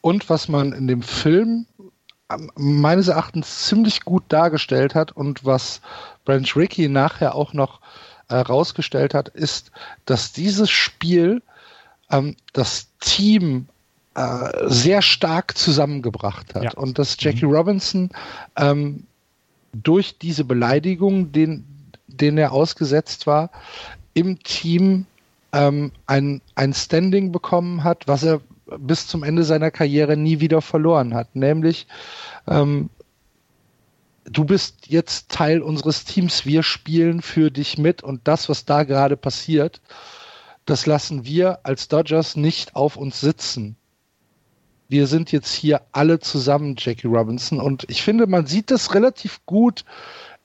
[0.00, 1.66] Und was man in dem Film
[2.56, 5.80] meines Erachtens ziemlich gut dargestellt hat und was
[6.24, 7.80] Branch Rickey nachher auch noch
[8.28, 9.70] herausgestellt äh, hat, ist,
[10.06, 11.42] dass dieses Spiel
[12.10, 13.66] ähm, das Team
[14.14, 16.74] äh, sehr stark zusammengebracht hat ja.
[16.74, 17.52] und dass Jackie mhm.
[17.52, 18.10] Robinson
[18.56, 19.04] ähm,
[19.72, 21.66] durch diese Beleidigung, den,
[22.06, 23.50] denen er ausgesetzt war,
[24.14, 25.06] im Team
[25.52, 28.40] ähm, ein, ein Standing bekommen hat, was er
[28.78, 31.34] bis zum Ende seiner Karriere nie wieder verloren hat.
[31.36, 31.86] Nämlich,
[32.46, 32.90] ähm,
[34.24, 38.84] du bist jetzt Teil unseres Teams, wir spielen für dich mit und das, was da
[38.84, 39.80] gerade passiert,
[40.66, 43.76] das lassen wir als Dodgers nicht auf uns sitzen.
[44.88, 49.44] Wir sind jetzt hier alle zusammen, Jackie Robinson, und ich finde, man sieht das relativ
[49.46, 49.84] gut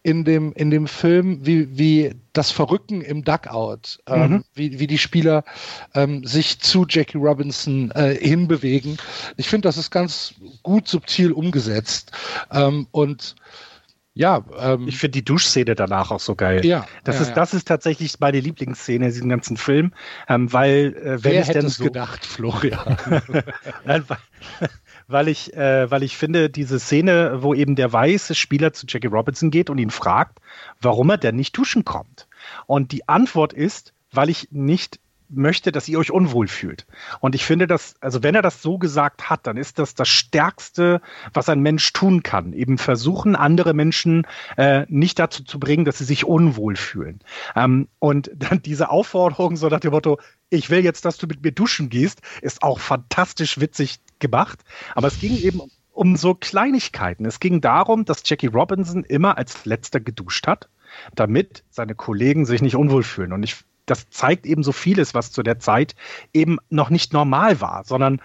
[0.02, 4.43] in dem, in dem Film, wie, wie das Verrücken im Duckout, ähm, mhm.
[4.54, 5.43] wie, wie die Spieler
[5.93, 8.97] ähm, sich zu Jackie Robinson äh, hinbewegen.
[9.36, 12.12] Ich finde, das ist ganz gut subtil umgesetzt.
[12.52, 13.36] Ähm, und
[14.14, 16.66] ja, ähm, ich finde die Duschszene danach auch so geil.
[16.66, 17.36] Ja, das ja, ist ja.
[17.36, 19.93] das ist tatsächlich meine Lieblingsszene in diesem ganzen Film,
[20.28, 22.97] ähm, weil äh, wenn Wer ich hätte denn es so gedacht, Florian?
[23.86, 24.18] Nein, weil,
[25.10, 29.07] weil ich, äh, weil ich finde, diese Szene, wo eben der weiße Spieler zu Jackie
[29.07, 30.39] Robinson geht und ihn fragt,
[30.80, 32.28] warum er denn nicht duschen kommt.
[32.68, 34.99] Und die Antwort ist, weil ich nicht
[35.30, 36.86] möchte, dass ihr euch unwohl fühlt.
[37.20, 40.10] Und ich finde das, also wenn er das so gesagt hat, dann ist das das
[40.10, 41.02] Stärkste,
[41.34, 42.54] was ein Mensch tun kann.
[42.54, 44.26] Eben versuchen, andere Menschen
[44.58, 47.20] äh, nicht dazu zu bringen, dass sie sich unwohl fühlen.
[47.56, 50.20] Ähm, und dann diese Aufforderung so nach dem Motto,
[50.50, 54.60] ich will jetzt, dass du mit mir duschen gehst, ist auch fantastisch witzig gemacht.
[54.96, 55.62] Aber es ging eben
[56.00, 57.26] um so Kleinigkeiten.
[57.26, 60.70] Es ging darum, dass Jackie Robinson immer als letzter geduscht hat,
[61.14, 63.34] damit seine Kollegen sich nicht unwohl fühlen.
[63.34, 63.58] Und ich,
[63.90, 65.96] das zeigt eben so vieles, was zu der Zeit
[66.34, 68.22] eben noch nicht normal war, sondern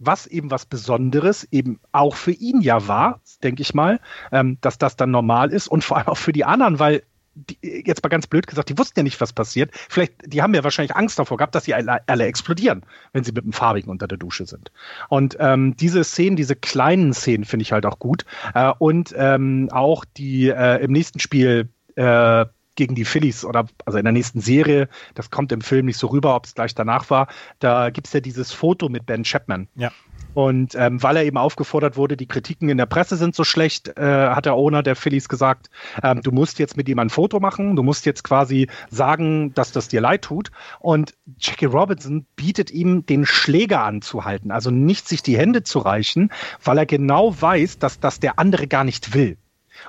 [0.00, 4.00] was eben was Besonderes eben auch für ihn ja war, denke ich mal,
[4.32, 7.02] ähm, dass das dann normal ist und vor allem auch für die anderen, weil
[7.34, 9.70] die, jetzt mal ganz blöd gesagt, die wussten ja nicht, was passiert.
[9.88, 12.82] Vielleicht, die haben ja wahrscheinlich Angst davor gehabt, dass sie alle, alle explodieren,
[13.12, 14.72] wenn sie mit dem Farbigen unter der Dusche sind.
[15.08, 18.24] Und ähm, diese Szenen, diese kleinen Szenen finde ich halt auch gut.
[18.54, 22.46] Äh, und ähm, auch die äh, im nächsten Spiel äh,
[22.80, 26.06] gegen die Phillies oder also in der nächsten Serie, das kommt im Film nicht so
[26.06, 27.28] rüber, ob es gleich danach war,
[27.58, 29.68] da gibt es ja dieses Foto mit Ben Chapman.
[29.74, 29.92] Ja.
[30.32, 33.88] Und ähm, weil er eben aufgefordert wurde, die Kritiken in der Presse sind so schlecht,
[33.98, 35.68] äh, hat der Owner der Phillies gesagt,
[36.02, 39.72] ähm, du musst jetzt mit ihm ein Foto machen, du musst jetzt quasi sagen, dass
[39.72, 40.50] das dir leid tut.
[40.78, 46.30] Und Jackie Robinson bietet ihm den Schläger anzuhalten, also nicht sich die Hände zu reichen,
[46.64, 49.36] weil er genau weiß, dass das der andere gar nicht will.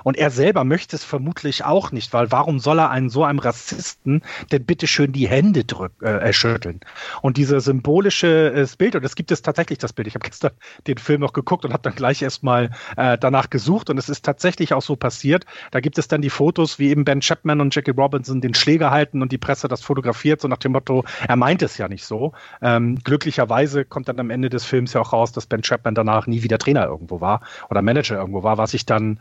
[0.04, 3.38] Und er selber möchte es vermutlich auch nicht, weil warum soll er einen so einem
[3.38, 6.80] Rassisten denn bitte schön die Hände drück, äh, schütteln?
[7.20, 10.52] Und dieser symbolische äh, Bild, und es gibt es tatsächlich das Bild, ich habe gestern
[10.86, 14.24] den Film noch geguckt und habe dann gleich erstmal äh, danach gesucht und es ist
[14.24, 15.44] tatsächlich auch so passiert.
[15.70, 18.90] Da gibt es dann die Fotos, wie eben Ben Chapman und Jackie Robinson den Schläger
[18.90, 22.04] halten und die Presse das fotografiert, so nach dem Motto, er meint es ja nicht
[22.04, 22.32] so.
[22.60, 26.26] Ähm, glücklicherweise kommt dann am Ende des Films ja auch raus, dass Ben Chapman danach
[26.26, 29.20] nie wieder Trainer irgendwo war oder Manager irgendwo war, was ich dann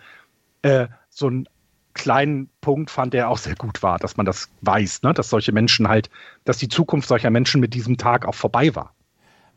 [0.62, 1.48] äh, so einen
[1.94, 5.14] kleinen Punkt fand, der auch sehr gut war, dass man das weiß, ne?
[5.14, 6.10] dass solche Menschen halt,
[6.46, 8.94] dass die Zukunft solcher Menschen mit diesem Tag auch vorbei war.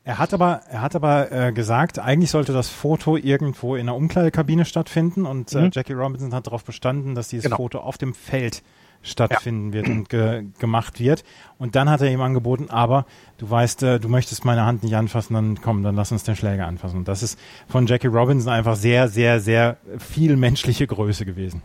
[0.06, 3.94] Er hat aber, er hat aber äh, gesagt, eigentlich sollte das Foto irgendwo in der
[3.94, 5.70] Umkleidekabine stattfinden und äh, mhm.
[5.72, 7.56] Jackie Robinson hat darauf bestanden, dass dieses genau.
[7.56, 8.62] Foto auf dem Feld
[9.04, 9.74] stattfinden ja.
[9.74, 11.22] wird und ge gemacht wird.
[11.58, 13.06] Und dann hat er ihm angeboten, aber
[13.38, 16.34] du weißt, äh, du möchtest meine Hand nicht anfassen, dann komm, dann lass uns den
[16.34, 16.98] Schläger anfassen.
[16.98, 17.38] Und das ist
[17.68, 21.62] von Jackie Robinson einfach sehr, sehr, sehr viel menschliche Größe gewesen.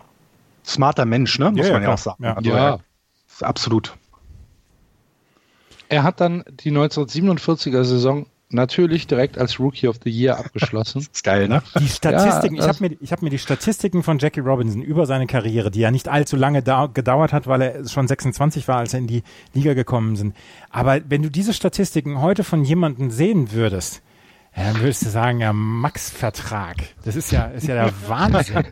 [0.63, 1.51] Smarter Mensch, ne?
[1.51, 2.23] Muss ja, man ja, auch sagen.
[2.23, 2.79] Ja, also, ja.
[3.41, 3.95] absolut.
[5.87, 10.99] Er hat dann die 1947er Saison natürlich direkt als Rookie of the Year abgeschlossen.
[10.99, 11.61] das ist geil, ne?
[11.79, 15.05] Die Statistiken, ja, ich habe mir, ich hab mir die Statistiken von Jackie Robinson über
[15.05, 18.77] seine Karriere, die ja nicht allzu lange da, gedauert hat, weil er schon 26 war,
[18.77, 19.23] als er in die
[19.53, 20.35] Liga gekommen sind.
[20.69, 24.01] Aber wenn du diese Statistiken heute von jemandem sehen würdest,
[24.55, 26.77] ja, dann würdest du sagen, ja, Max-Vertrag.
[27.05, 28.67] Das ist ja, ist ja der Wahnsinn.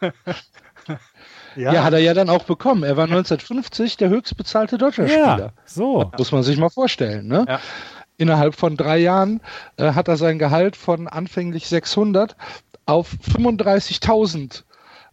[1.56, 1.72] Ja.
[1.72, 1.84] ja.
[1.84, 2.82] hat er ja dann auch bekommen.
[2.82, 5.38] Er war 1950 der höchstbezahlte Dodger-Spieler.
[5.38, 6.10] Ja, so.
[6.18, 7.26] Muss man sich mal vorstellen.
[7.26, 7.44] Ne?
[7.48, 7.60] Ja.
[8.16, 9.40] Innerhalb von drei Jahren
[9.76, 12.36] äh, hat er sein Gehalt von anfänglich 600
[12.86, 14.62] auf 35.000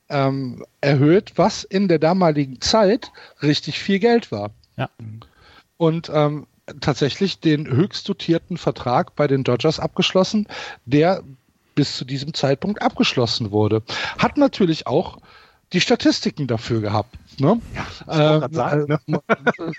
[0.09, 3.11] ähm, erhöht, was in der damaligen Zeit
[3.41, 4.51] richtig viel Geld war.
[4.77, 4.89] Ja.
[5.77, 6.47] Und ähm,
[6.79, 10.47] tatsächlich den höchst dotierten Vertrag bei den Dodgers abgeschlossen,
[10.85, 11.23] der
[11.75, 13.81] bis zu diesem Zeitpunkt abgeschlossen wurde.
[14.17, 15.17] Hat natürlich auch
[15.73, 17.17] die Statistiken dafür gehabt.
[17.39, 17.61] Ne?
[18.07, 18.99] Ja, äh, sagen, ne?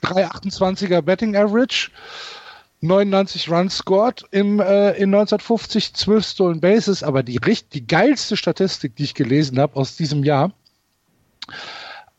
[0.03, 1.90] 328er Betting Average,
[2.80, 7.38] 99 Runs scored im, äh, in 1950, 12 Stolen Bases, aber die,
[7.72, 10.53] die geilste Statistik, die ich gelesen habe aus diesem Jahr,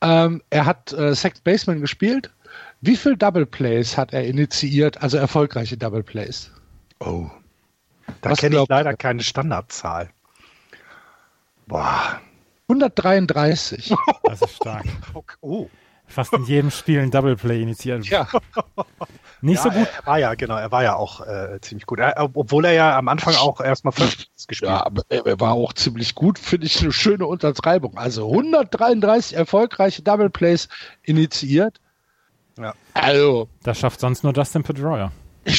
[0.02, 2.32] ähm, er hat äh, Second Baseman gespielt.
[2.82, 6.52] Wie viel Double Plays hat er initiiert, also erfolgreiche Double Plays?
[7.00, 7.30] Oh,
[8.22, 10.10] da kenne ich leider keine Standardzahl.
[11.68, 12.20] Boah,
[12.68, 13.94] 133.
[14.24, 14.86] Das ist stark.
[15.42, 15.70] Oh.
[16.06, 18.06] Fast in jedem Spiel ein Double Play initiiert.
[18.06, 18.28] Ja.
[19.42, 19.88] Nicht ja, so gut.
[19.98, 22.00] Er war ja, genau, er war ja auch äh, ziemlich gut.
[22.00, 24.80] Er, obwohl er ja am Anfang auch erstmal fünf gespielt hat.
[24.80, 27.98] Ja, aber er war auch ziemlich gut, finde ich eine schöne Untertreibung.
[27.98, 30.70] Also 133 erfolgreiche Double Plays
[31.02, 31.80] initiiert.
[32.58, 32.74] Ja.
[32.94, 33.50] Also.
[33.64, 35.12] Das schafft sonst nur Justin Pedroia.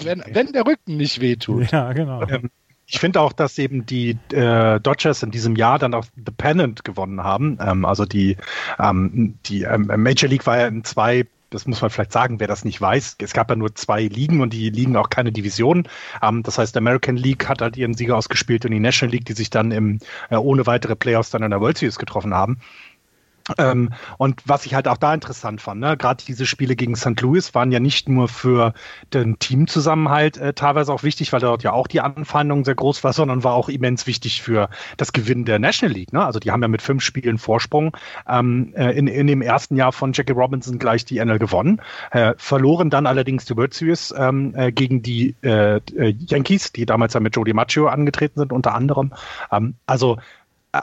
[0.00, 1.70] wenn, wenn der Rücken nicht wehtut.
[1.70, 2.22] Ja, genau.
[2.22, 2.50] Ähm,
[2.90, 6.84] ich finde auch, dass eben die äh, Dodgers in diesem Jahr dann auch The Pennant
[6.84, 7.56] gewonnen haben.
[7.60, 8.36] Ähm, also die,
[8.80, 12.46] ähm, die ähm, Major League war ja in zwei das muss man vielleicht sagen, wer
[12.46, 13.16] das nicht weiß.
[13.20, 15.88] Es gab ja nur zwei Ligen und die liegen auch keine Division.
[16.22, 19.32] Ähm, das heißt, American League hat halt ihren Sieger ausgespielt und die National League, die
[19.32, 19.98] sich dann im,
[20.30, 22.58] äh, ohne weitere Playoffs dann in der World Series getroffen haben.
[23.58, 27.20] Ähm, und was ich halt auch da interessant fand, ne, gerade diese Spiele gegen St.
[27.20, 28.72] Louis waren ja nicht nur für
[29.12, 33.12] den Teamzusammenhalt äh, teilweise auch wichtig, weil dort ja auch die Anfeindung sehr groß war,
[33.12, 36.12] sondern war auch immens wichtig für das Gewinnen der National League.
[36.12, 36.24] Ne?
[36.24, 37.96] Also die haben ja mit fünf Spielen Vorsprung
[38.28, 41.80] ähm, äh, in, in dem ersten Jahr von Jackie Robinson gleich die NL gewonnen,
[42.10, 47.14] äh, verloren dann allerdings die World Series ähm, äh, gegen die äh, Yankees, die damals
[47.14, 49.12] ja mit Jody Maggio angetreten sind unter anderem.
[49.50, 50.18] Ähm, also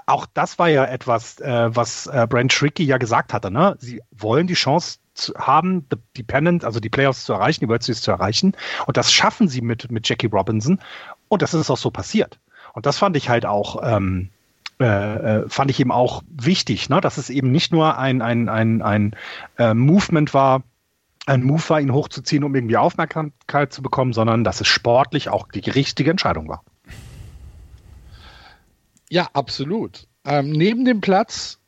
[0.05, 3.51] auch das war ja etwas, äh, was äh, Brent Tricky ja gesagt hatte.
[3.51, 3.75] Ne?
[3.79, 4.99] Sie wollen die Chance
[5.37, 8.53] haben, die Pennant, also die Playoffs zu erreichen, die World Series zu erreichen.
[8.85, 10.79] Und das schaffen sie mit, mit Jackie Robinson.
[11.27, 12.39] Und das ist auch so passiert.
[12.73, 14.29] Und das fand ich halt auch, ähm,
[14.79, 17.01] äh, äh, fand ich eben auch wichtig, ne?
[17.01, 19.15] dass es eben nicht nur ein, ein, ein, ein
[19.57, 20.61] äh, Movement war,
[21.25, 25.49] ein Move war, ihn hochzuziehen, um irgendwie Aufmerksamkeit zu bekommen, sondern dass es sportlich auch
[25.49, 26.63] die richtige Entscheidung war.
[29.09, 30.07] Ja, absolut.
[30.25, 31.59] ähm, neben dem Platz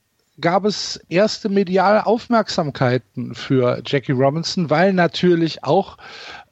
[0.41, 5.97] gab es erste mediale Aufmerksamkeiten für Jackie Robinson, weil natürlich auch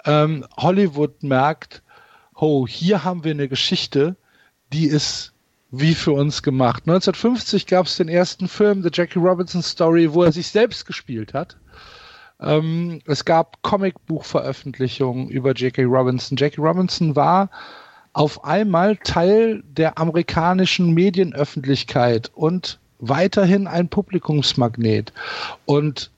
[0.05, 1.83] ähm, Hollywood merkt,
[2.35, 4.15] oh, hier haben wir eine Geschichte,
[4.73, 5.33] die ist
[5.71, 6.83] wie für uns gemacht.
[6.83, 11.33] 1950 gab es den ersten Film, The Jackie Robinson Story, wo er sich selbst gespielt
[11.33, 11.57] hat.
[12.39, 16.37] Ähm, es gab Comicbuchveröffentlichungen über Jackie Robinson.
[16.37, 17.49] Jackie Robinson war
[18.17, 25.13] auf einmal Teil der amerikanischen Medienöffentlichkeit und weiterhin ein Publikumsmagnet.
[25.65, 26.09] Und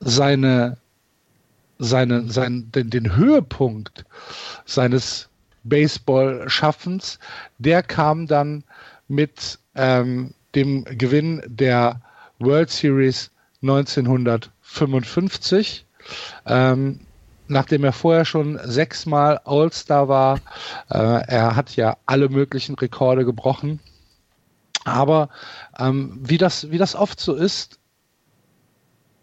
[0.00, 0.78] seine,
[1.78, 4.06] seine, sein, den, den Höhepunkt
[4.64, 5.28] seines
[5.64, 7.18] Baseball-Schaffens,
[7.58, 8.64] der kam dann
[9.06, 12.00] mit ähm, dem Gewinn der
[12.38, 15.84] World Series 1955.
[16.46, 17.00] Ähm,
[17.48, 20.40] nachdem er vorher schon sechsmal All-Star war.
[20.90, 23.80] Äh, er hat ja alle möglichen Rekorde gebrochen.
[24.84, 25.28] Aber
[25.78, 27.78] ähm, wie, das, wie das oft so ist,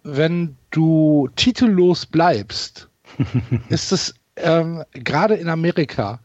[0.04, 2.90] wenn du titellos bleibst,
[3.70, 6.20] ist es ähm, gerade in Amerika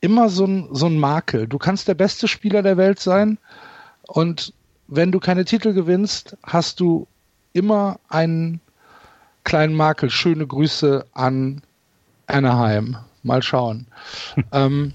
[0.00, 1.46] immer so ein, so ein Makel.
[1.46, 3.38] Du kannst der beste Spieler der Welt sein
[4.06, 4.54] und
[4.88, 7.08] wenn du keine Titel gewinnst, hast du
[7.52, 8.60] immer einen
[9.46, 10.10] kleinen Makel.
[10.10, 11.62] Schöne Grüße an
[12.26, 12.98] Anaheim.
[13.22, 13.86] Mal schauen.
[14.52, 14.92] ähm,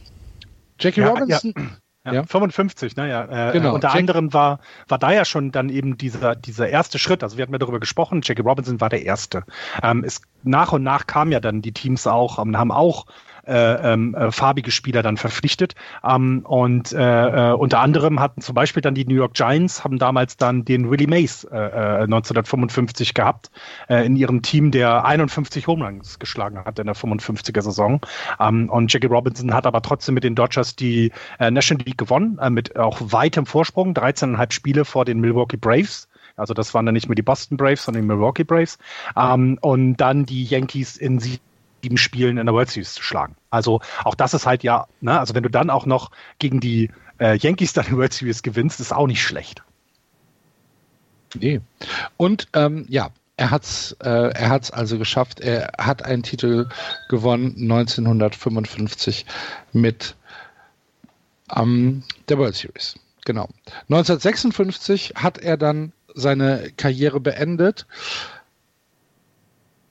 [0.80, 1.54] Jackie ja, Robinson.
[1.58, 1.64] Ja.
[2.04, 2.24] Ja, ja.
[2.24, 3.28] 55, naja.
[3.28, 3.76] Ne, äh, genau.
[3.76, 7.22] Unter Jack anderem war, war da ja schon dann eben dieser, dieser erste Schritt.
[7.22, 9.44] Also wir hatten ja darüber gesprochen, Jackie Robinson war der Erste.
[9.84, 13.06] Ähm, es, nach und nach kamen ja dann die Teams auch, ähm, haben auch
[13.46, 15.76] äh, ähm, äh, farbige Spieler dann verpflichtet.
[16.04, 19.98] Ähm, und äh, äh, unter anderem hatten zum Beispiel dann die New York Giants, haben
[19.98, 23.52] damals dann den Willie Mays äh, 1955 äh, gehabt
[23.90, 28.02] äh, in ihrem Team, der 51 Home geschlagen hat in der 55er Saison.
[28.40, 32.76] Ähm, und Jackie Robinson hat aber trotzdem mit den Dodgers die National League gewonnen, mit
[32.78, 36.08] auch weitem Vorsprung, 13,5 Spiele vor den Milwaukee Braves.
[36.36, 38.78] Also das waren dann nicht mehr die Boston Braves, sondern die Milwaukee Braves.
[39.16, 41.51] Ähm, und dann die Yankees in sieben
[41.82, 43.36] sieben Spielen in der World Series zu schlagen.
[43.50, 46.90] Also auch das ist halt ja, ne, also wenn du dann auch noch gegen die
[47.20, 49.64] äh, Yankees dann die World Series gewinnst, ist auch nicht schlecht.
[51.36, 51.62] Nee.
[52.18, 55.40] Und ähm, ja, er hat's, äh, er hat's also geschafft.
[55.40, 56.68] Er hat einen Titel
[57.10, 59.26] gewonnen 1955
[59.74, 60.16] mit
[61.56, 62.96] ähm, der World Series.
[63.26, 63.50] Genau.
[63.90, 67.86] 1956 hat er dann seine Karriere beendet.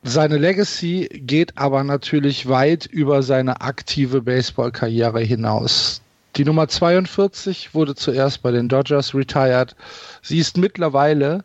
[0.02, 6.00] Seine Legacy geht aber natürlich weit über seine aktive Baseballkarriere hinaus.
[6.36, 9.76] Die Nummer 42 wurde zuerst bei den Dodgers retired.
[10.22, 11.44] Sie ist mittlerweile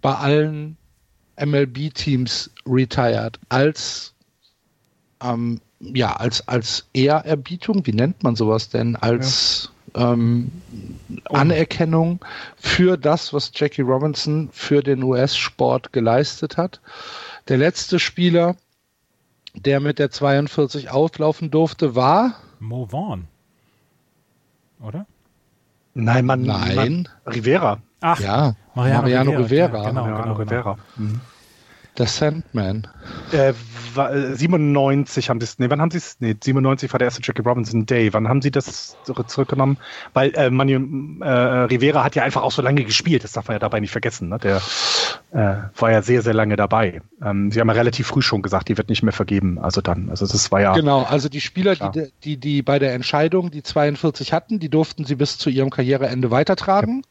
[0.00, 0.76] bei allen
[1.38, 4.14] MLB-Teams retired als
[5.22, 7.86] ähm, ja als als Ehrerbietung.
[7.86, 8.96] Wie nennt man sowas denn?
[8.96, 10.12] Als ja.
[10.12, 10.50] ähm,
[11.24, 12.20] Anerkennung
[12.56, 16.80] für das, was Jackie Robinson für den US-Sport geleistet hat.
[17.48, 18.56] Der letzte Spieler,
[19.54, 23.26] der mit der 42 auflaufen durfte, war Mo Vaughn.
[24.80, 25.06] Oder?
[25.94, 26.76] Nein, man, Nein.
[26.76, 27.80] Man, Rivera.
[28.00, 29.66] Ach, ja, Mariano, Mariano Rivera.
[29.66, 29.82] Rivera.
[29.82, 30.50] Ja, genau, Mariano genau, genau.
[30.50, 30.78] Rivera.
[30.96, 31.08] Genau.
[31.08, 31.20] Mhm.
[31.98, 32.86] Der Sandman.
[33.32, 33.52] Äh,
[33.96, 37.42] 97 haben sie es, nee, wann haben sie es, nee, 97 war der erste Jackie
[37.42, 38.12] Robinson Day.
[38.12, 39.78] Wann haben sie das zurückgenommen?
[40.14, 43.56] Weil äh, Manu, äh, Rivera hat ja einfach auch so lange gespielt, das darf man
[43.56, 44.28] ja dabei nicht vergessen.
[44.28, 44.38] Ne?
[44.38, 44.62] Der
[45.32, 47.02] äh, war ja sehr, sehr lange dabei.
[47.20, 49.58] Ähm, sie haben ja relativ früh schon gesagt, die wird nicht mehr vergeben.
[49.58, 50.74] Also dann, also das war ja.
[50.74, 55.04] Genau, also die Spieler, die, die, die bei der Entscheidung die 42 hatten, die durften
[55.04, 57.02] sie bis zu ihrem Karriereende weitertragen.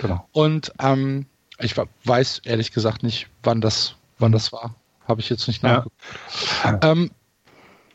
[0.00, 0.28] Ja, genau.
[0.32, 1.26] Und ähm,
[1.58, 1.74] ich
[2.04, 4.74] weiß ehrlich gesagt nicht, wann das wann das war.
[5.06, 5.96] Habe ich jetzt nicht nachgeguckt.
[6.64, 6.80] Ja.
[6.82, 7.10] Ähm,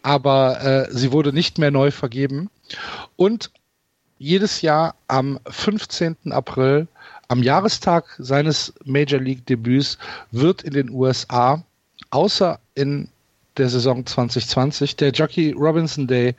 [0.04, 2.50] aber äh, sie wurde nicht mehr neu vergeben.
[3.16, 3.52] Und
[4.20, 6.32] jedes Jahr am 15.
[6.32, 6.88] April,
[7.28, 9.98] am Jahrestag seines Major League Debüts,
[10.32, 11.64] wird in den USA,
[12.10, 13.10] außer in
[13.58, 16.36] der Saison 2020, der Jockey Robinson Day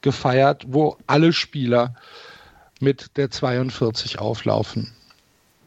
[0.00, 1.94] gefeiert, wo alle Spieler
[2.80, 4.92] mit der 42 auflaufen.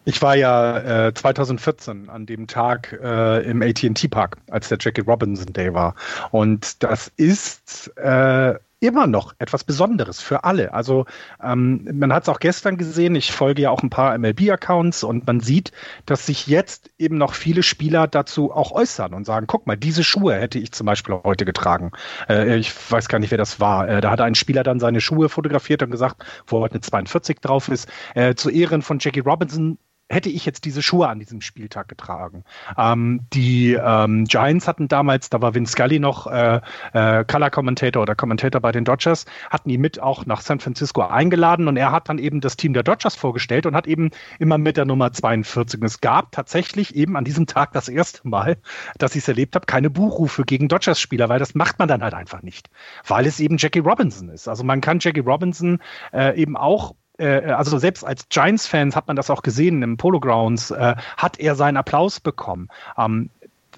[0.06, 5.02] Ich war ja äh, 2014 an dem Tag äh, im AT&T Park, als der Jackie
[5.02, 5.96] Robinson Day war.
[6.32, 10.74] Und das ist äh, immer noch etwas Besonderes für alle.
[10.74, 11.06] Also
[11.42, 15.26] ähm, man hat es auch gestern gesehen, ich folge ja auch ein paar MLB-Accounts und
[15.26, 15.72] man sieht,
[16.06, 20.04] dass sich jetzt eben noch viele Spieler dazu auch äußern und sagen, guck mal, diese
[20.04, 21.92] Schuhe hätte ich zum Beispiel heute getragen.
[22.30, 23.88] Äh, ich weiß gar nicht, wer das war.
[23.90, 27.40] Äh, da hat ein Spieler dann seine Schuhe fotografiert und gesagt, wo heute eine 42
[27.40, 27.90] drauf ist.
[28.14, 29.78] Äh, zu Ehren von Jackie Robinson
[30.08, 32.44] hätte ich jetzt diese Schuhe an diesem Spieltag getragen.
[32.78, 36.62] Ähm, die ähm, Giants hatten damals, da war Vince Scully noch äh,
[36.94, 41.02] äh, Color Commentator oder Commentator bei den Dodgers, hatten ihn mit auch nach San Francisco
[41.02, 44.60] eingeladen und er hat dann eben das Team der Dodgers vorgestellt und hat eben immer
[44.60, 45.82] mit der Nummer 42.
[45.82, 48.58] Und es gab tatsächlich eben an diesem Tag das erste Mal,
[49.00, 52.14] dass ich es erlebt habe, keine Buchrufe gegen Dodgers-Spieler, weil das macht man dann halt
[52.14, 52.70] einfach nicht,
[53.08, 54.48] weil es eben Jackie Robinson ist.
[54.48, 55.80] Also man kann Jackie Robinson
[56.14, 60.20] äh, eben auch äh, also selbst als Giants-Fans hat man das auch gesehen im Polo
[60.20, 62.70] Grounds, äh, hat er seinen Applaus bekommen.
[62.98, 63.30] Ähm,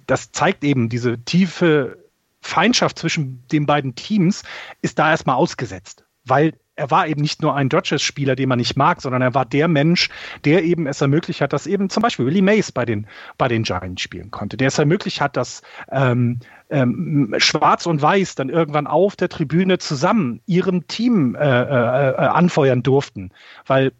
[0.05, 1.97] das zeigt eben diese tiefe
[2.41, 4.43] Feindschaft zwischen den beiden Teams
[4.81, 8.77] ist da erstmal ausgesetzt, weil er war eben nicht nur ein Dodgers-Spieler, den man nicht
[8.77, 10.09] mag, sondern er war der Mensch,
[10.45, 13.07] der eben es ermöglicht hat, dass eben zum Beispiel Willie Mays bei den,
[13.37, 18.35] bei den Giants spielen konnte, der es ermöglicht hat, dass ähm, ähm, Schwarz und Weiß
[18.35, 23.31] dann irgendwann auf der Tribüne zusammen ihrem Team äh, äh, äh, anfeuern durften,
[23.65, 23.91] weil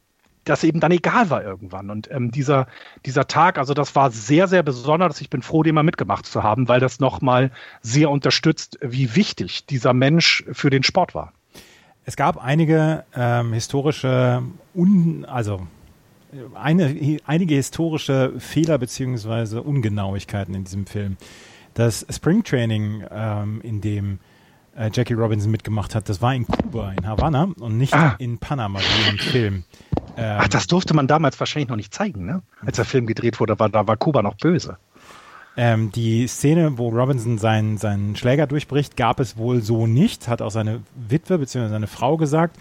[0.43, 1.89] das eben dann egal war irgendwann.
[1.89, 2.67] Und ähm, dieser,
[3.05, 5.19] dieser Tag, also das war sehr, sehr besonders.
[5.19, 7.51] Ich bin froh, den mal mitgemacht zu haben, weil das nochmal
[7.82, 11.34] sehr unterstützt, wie wichtig dieser Mensch für den Sport war.
[12.08, 14.41] Es gab einige ähm, historische,
[14.74, 15.68] un, also
[16.55, 21.18] eine, einige historische Fehler beziehungsweise Ungenauigkeiten in diesem Film.
[21.74, 24.20] Das Springtraining, ähm, in dem
[24.78, 28.16] äh, Jackie Robinson mitgemacht hat, das war in Kuba, in Havanna und nicht ah.
[28.20, 29.64] in Panama wie im Film.
[30.16, 32.41] Ähm, Ach, das durfte man damals wahrscheinlich noch nicht zeigen, ne?
[32.66, 34.78] Als der Film gedreht wurde, war, da war Kuba noch böse.
[35.60, 40.43] Ähm, die Szene, wo Robinson seinen, seinen Schläger durchbricht, gab es wohl so nicht, hat
[40.43, 41.70] auch seine Witwe bzw.
[41.70, 42.58] seine Frau gesagt.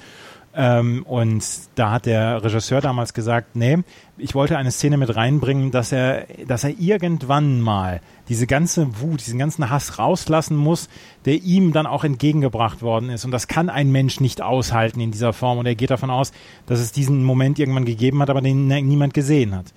[0.59, 1.45] Ähm, und
[1.75, 3.77] da hat der Regisseur damals gesagt, nee,
[4.17, 9.21] ich wollte eine Szene mit reinbringen, dass er, dass er irgendwann mal diese ganze Wut,
[9.21, 10.89] diesen ganzen Hass rauslassen muss,
[11.27, 13.27] der ihm dann auch entgegengebracht worden ist.
[13.27, 15.59] Und das kann ein Mensch nicht aushalten in dieser Form.
[15.59, 16.33] Und er geht davon aus,
[16.65, 19.75] dass es diesen Moment irgendwann gegeben hat, aber den niemand gesehen hat.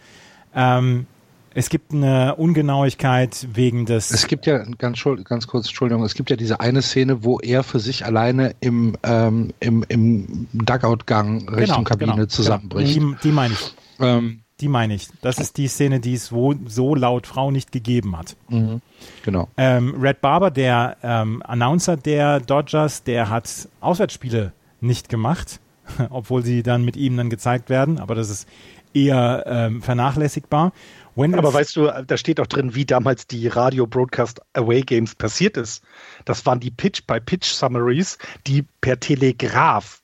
[0.56, 1.08] Ähm,
[1.54, 4.12] es gibt eine Ungenauigkeit wegen des.
[4.12, 7.64] Es gibt ja ganz, ganz kurz, Entschuldigung, es gibt ja diese eine Szene, wo er
[7.64, 12.96] für sich alleine im, ähm, im, im Dugout-Gang Richtung genau, Kabine genau, zusammenbricht.
[12.96, 13.74] Die, die meine ich.
[14.00, 15.08] Ähm, die meine ich.
[15.22, 18.36] Das ist die Szene, die es wo, so laut Frau nicht gegeben hat.
[18.50, 18.82] Mhm,
[19.24, 19.48] genau.
[19.58, 25.60] Ähm, Red Barber, der ähm, Announcer der Dodgers, der hat Auswärtsspiele nicht gemacht,
[26.10, 28.00] obwohl sie dann mit ihm dann gezeigt werden.
[28.00, 28.48] Aber das ist
[28.94, 30.74] eher ähm, vernachlässigbar.
[31.20, 35.16] Wendell Aber weißt du, da steht auch drin, wie damals die Radio Broadcast Away Games
[35.16, 35.84] passiert ist.
[36.26, 38.18] Das waren die Pitch by Pitch Summaries,
[38.48, 40.02] die per Telegraph,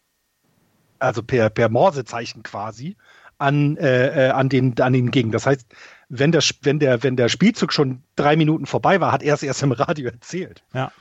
[0.99, 2.95] also per, per Morsezeichen quasi,
[3.37, 5.31] an, äh, äh an, den, an den gingen.
[5.31, 5.65] Das heißt,
[6.09, 9.43] wenn der, wenn, der, wenn der Spielzug schon drei Minuten vorbei war, hat er es
[9.43, 10.63] erst im Radio erzählt.
[10.73, 10.91] Ja.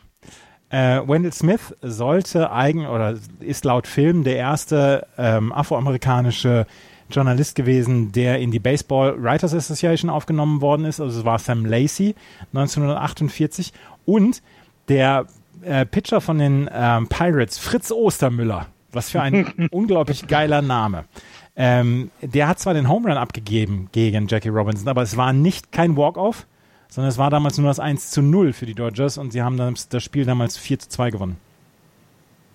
[0.71, 6.67] Äh, Wendell Smith sollte eigen oder ist laut Film der erste ähm, afroamerikanische
[7.11, 11.01] Journalist gewesen, der in die Baseball Writers Association aufgenommen worden ist.
[11.01, 12.15] Also es war Sam Lacey
[12.53, 13.73] 1948
[14.05, 14.43] und
[14.89, 15.27] der
[15.63, 18.67] äh, Pitcher von den ähm, Pirates, Fritz Ostermüller.
[18.93, 21.05] Was für ein unglaublich geiler Name.
[21.57, 25.73] Ähm, der hat zwar den Home Run abgegeben gegen Jackie Robinson, aber es war nicht
[25.73, 26.47] kein Walk-Off,
[26.89, 29.57] sondern es war damals nur das 1 zu 0 für die Dodgers und sie haben
[29.57, 31.37] dann das Spiel damals 4 zu 2 gewonnen.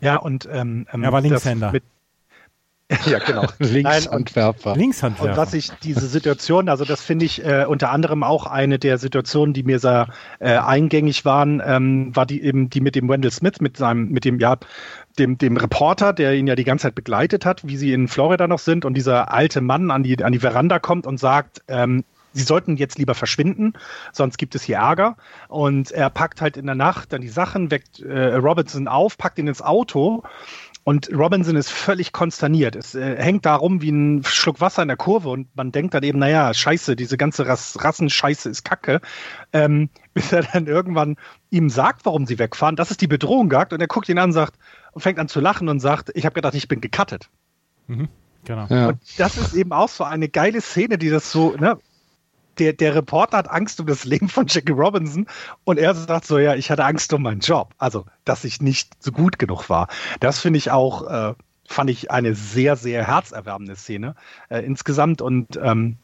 [0.01, 1.71] Ja, und ähm, ähm er war Linkshänder.
[1.71, 1.83] Mit,
[3.05, 3.45] ja, genau.
[3.59, 4.75] Linkshandwerfer.
[4.75, 5.31] Linkshandwerfer.
[5.31, 8.97] Und was ich diese Situation, also das finde ich äh, unter anderem auch eine der
[8.97, 10.07] Situationen, die mir sehr
[10.39, 14.25] äh, eingängig waren, ähm, war die eben die mit dem Wendell Smith, mit seinem, mit
[14.25, 14.57] dem, ja,
[15.19, 18.47] dem, dem Reporter, der ihn ja die ganze Zeit begleitet hat, wie sie in Florida
[18.47, 22.03] noch sind und dieser alte Mann an die, an die Veranda kommt und sagt, ähm,
[22.31, 23.73] Sie sollten jetzt lieber verschwinden,
[24.13, 25.17] sonst gibt es hier Ärger.
[25.47, 29.39] Und er packt halt in der Nacht dann die Sachen, weckt äh, Robinson auf, packt
[29.39, 30.23] ihn ins Auto
[30.89, 32.75] und Robinson ist völlig konsterniert.
[32.75, 35.93] Es äh, hängt da rum wie ein Schluck Wasser in der Kurve und man denkt
[35.93, 38.99] dann eben, naja, scheiße, diese ganze Rass Rassenscheiße ist Kacke.
[39.53, 41.17] Ähm, bis er dann irgendwann
[41.51, 44.29] ihm sagt, warum sie wegfahren, dass es die Bedrohung gab und er guckt ihn an
[44.29, 44.55] und sagt
[44.91, 47.29] und fängt an zu lachen und sagt, ich habe gedacht, ich bin gecuttet.
[47.85, 48.07] Mhm,
[48.45, 48.65] genau.
[48.71, 48.87] Ja.
[48.87, 51.77] Und das ist eben auch so eine geile Szene, die das so, ne,
[52.60, 55.28] der, der Reporter hat Angst um das Leben von Jackie Robinson
[55.64, 57.74] und er sagt so, ja, ich hatte Angst um meinen Job.
[57.78, 59.88] Also, dass ich nicht so gut genug war.
[60.20, 61.34] Das finde ich auch, äh,
[61.68, 64.16] fand ich eine sehr, sehr herzerwärmende Szene
[64.49, 65.97] äh, insgesamt und ähm,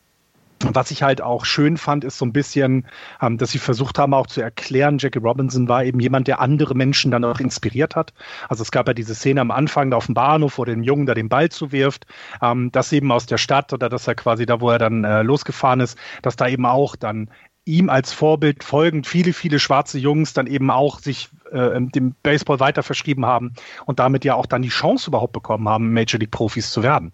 [0.62, 2.88] was ich halt auch schön fand, ist so ein bisschen,
[3.22, 6.76] ähm, dass sie versucht haben auch zu erklären, Jackie Robinson war eben jemand, der andere
[6.76, 8.14] Menschen dann auch inspiriert hat.
[8.47, 11.06] Also es gab ja diese Szene am Anfang da auf dem Bahnhof, wo dem Jungen
[11.06, 12.06] da den Ball zuwirft,
[12.41, 15.22] ähm, dass eben aus der Stadt oder dass er quasi da, wo er dann äh,
[15.24, 17.30] losgefahren ist, dass da eben auch dann
[17.66, 22.60] ihm als Vorbild folgend viele, viele schwarze Jungs dann eben auch sich äh, dem Baseball
[22.60, 23.53] weiter verschrieben haben
[23.86, 27.12] und damit ja auch dann die Chance überhaupt bekommen haben, Major League Profis zu werden.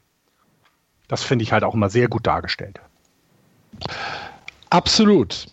[1.07, 2.81] Das finde ich halt auch immer sehr gut dargestellt.
[4.69, 5.47] Absolut.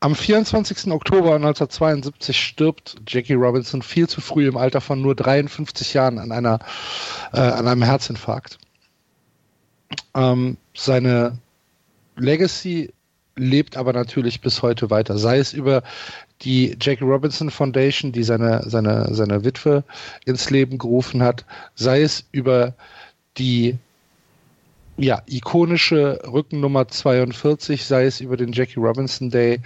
[0.00, 0.92] Am 24.
[0.92, 6.30] Oktober 1972 stirbt Jackie Robinson viel zu früh im Alter von nur 53 Jahren an,
[6.30, 6.60] einer,
[7.32, 8.58] äh, an einem Herzinfarkt.
[10.14, 11.38] Ähm, seine
[12.16, 12.92] Legacy
[13.34, 15.82] lebt aber natürlich bis heute weiter, sei es über
[16.42, 19.82] die Jackie Robinson Foundation, die seine, seine, seine Witwe
[20.24, 21.44] ins Leben gerufen hat,
[21.74, 22.74] sei es über
[23.36, 23.78] die
[24.98, 29.60] ja, ikonische Rückennummer 42, sei es über den Jackie Robinson Day.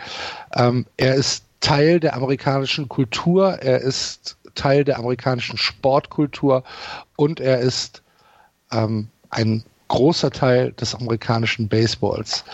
[0.54, 6.62] Ähm, er ist Teil der amerikanischen Kultur, er ist Teil der amerikanischen Sportkultur
[7.16, 8.02] und er ist
[8.72, 12.44] ähm, ein großer Teil des amerikanischen Baseballs.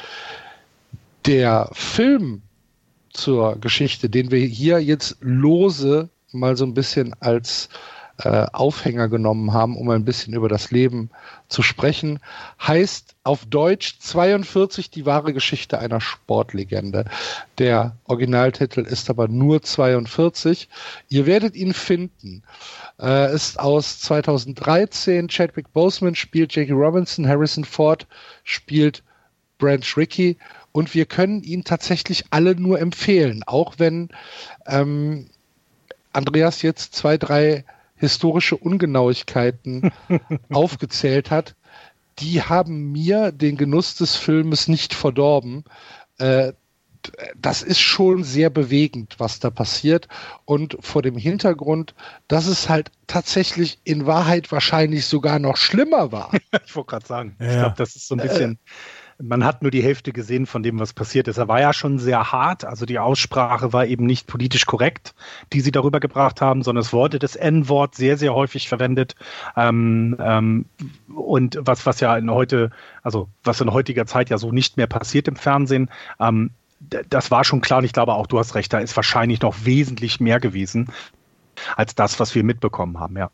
[1.27, 2.43] Der Film
[3.11, 7.69] zur Geschichte, den wir hier jetzt lose mal so ein bisschen als
[8.19, 11.11] äh, Aufhänger genommen haben, um ein bisschen über das Leben
[11.49, 12.19] zu sprechen,
[12.61, 17.05] heißt auf Deutsch 42 die wahre Geschichte einer Sportlegende.
[17.59, 20.69] Der Originaltitel ist aber nur 42.
[21.09, 22.43] Ihr werdet ihn finden.
[23.01, 25.29] Äh, ist aus 2013.
[25.29, 28.07] Chadwick Boseman spielt Jackie Robinson, Harrison Ford
[28.43, 29.03] spielt
[29.59, 30.37] Branch Rickey
[30.73, 34.09] und wir können ihn tatsächlich alle nur empfehlen, auch wenn
[34.67, 35.29] ähm,
[36.13, 37.65] Andreas jetzt zwei, drei
[37.99, 39.93] historische Ungenauigkeiten
[40.51, 41.55] aufgezählt hat,
[42.19, 45.65] die haben mir den Genuss des Filmes nicht verdorben.
[46.19, 46.53] Äh,
[47.37, 50.09] das ist schon sehr bewegend, was da passiert.
[50.45, 51.95] Und vor dem Hintergrund,
[52.27, 56.33] dass es halt tatsächlich in Wahrheit wahrscheinlich sogar noch schlimmer war.
[56.67, 57.47] ich wollte gerade sagen, ja.
[57.47, 58.53] ich glaube, das ist so ein bisschen.
[58.53, 58.57] Äh,
[59.21, 61.39] man hat nur die Hälfte gesehen von dem, was passiert ist.
[61.39, 65.15] Er war ja schon sehr hart, also die Aussprache war eben nicht politisch korrekt,
[65.53, 69.17] die sie darüber gebracht haben, sondern es wurde das N-Wort sehr, sehr häufig verwendet.
[69.57, 70.67] Ähm, ähm,
[71.15, 72.71] und was, was ja in heute,
[73.03, 75.91] also was in heutiger Zeit ja so nicht mehr passiert im Fernsehen,
[76.21, 76.51] ähm,
[77.11, 79.65] das war schon klar und ich glaube auch, du hast recht, da ist wahrscheinlich noch
[79.65, 80.93] wesentlich mehr gewesen
[81.77, 83.31] als das, was wir mitbekommen haben, ja.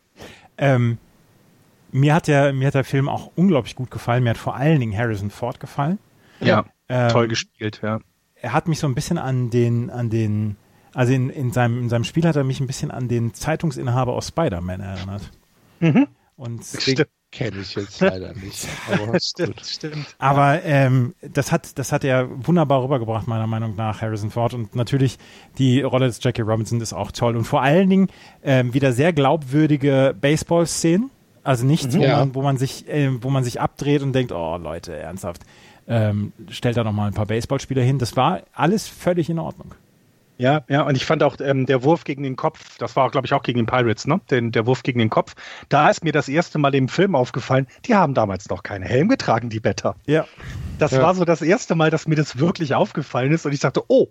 [0.57, 0.97] Ähm,
[1.91, 4.23] mir hat der, mir hat der Film auch unglaublich gut gefallen.
[4.23, 5.99] Mir hat vor allen Dingen Harrison Ford gefallen.
[6.39, 7.99] Ja, ähm, toll gespielt, ja.
[8.35, 10.57] Er hat mich so ein bisschen an den, an den,
[10.93, 14.13] also in, in, seinem, in seinem Spiel hat er mich ein bisschen an den Zeitungsinhaber
[14.13, 15.31] aus Spider-Man erinnert.
[15.79, 16.07] Mhm.
[16.35, 18.67] Und Stimmt kenne ich jetzt leider nicht.
[18.91, 19.65] Aber stimmt, gut.
[19.65, 20.15] stimmt.
[20.17, 24.75] Aber ähm, das hat das hat er wunderbar rübergebracht meiner Meinung nach Harrison Ford und
[24.75, 25.17] natürlich
[25.57, 28.07] die Rolle des Jackie Robinson ist auch toll und vor allen Dingen
[28.43, 31.11] ähm, wieder sehr glaubwürdige Baseball-Szenen.
[31.45, 32.17] Also nichts, mhm, wo, ja.
[32.17, 35.43] man, wo man sich äh, wo man sich abdreht und denkt, oh Leute, ernsthaft,
[35.87, 37.99] ähm, stellt da noch mal ein paar Baseballspieler hin.
[37.99, 39.75] Das war alles völlig in Ordnung.
[40.37, 43.25] Ja, ja, und ich fand auch ähm, der Wurf gegen den Kopf, das war, glaube
[43.25, 44.19] ich, auch gegen den Pirates, ne?
[44.29, 45.35] Den, der Wurf gegen den Kopf.
[45.69, 49.07] Da ist mir das erste Mal im Film aufgefallen, die haben damals noch keine Helm
[49.07, 49.95] getragen, die Better.
[50.05, 50.25] Ja.
[50.77, 51.01] Das ja.
[51.01, 54.07] war so das erste Mal, dass mir das wirklich aufgefallen ist und ich dachte, oh,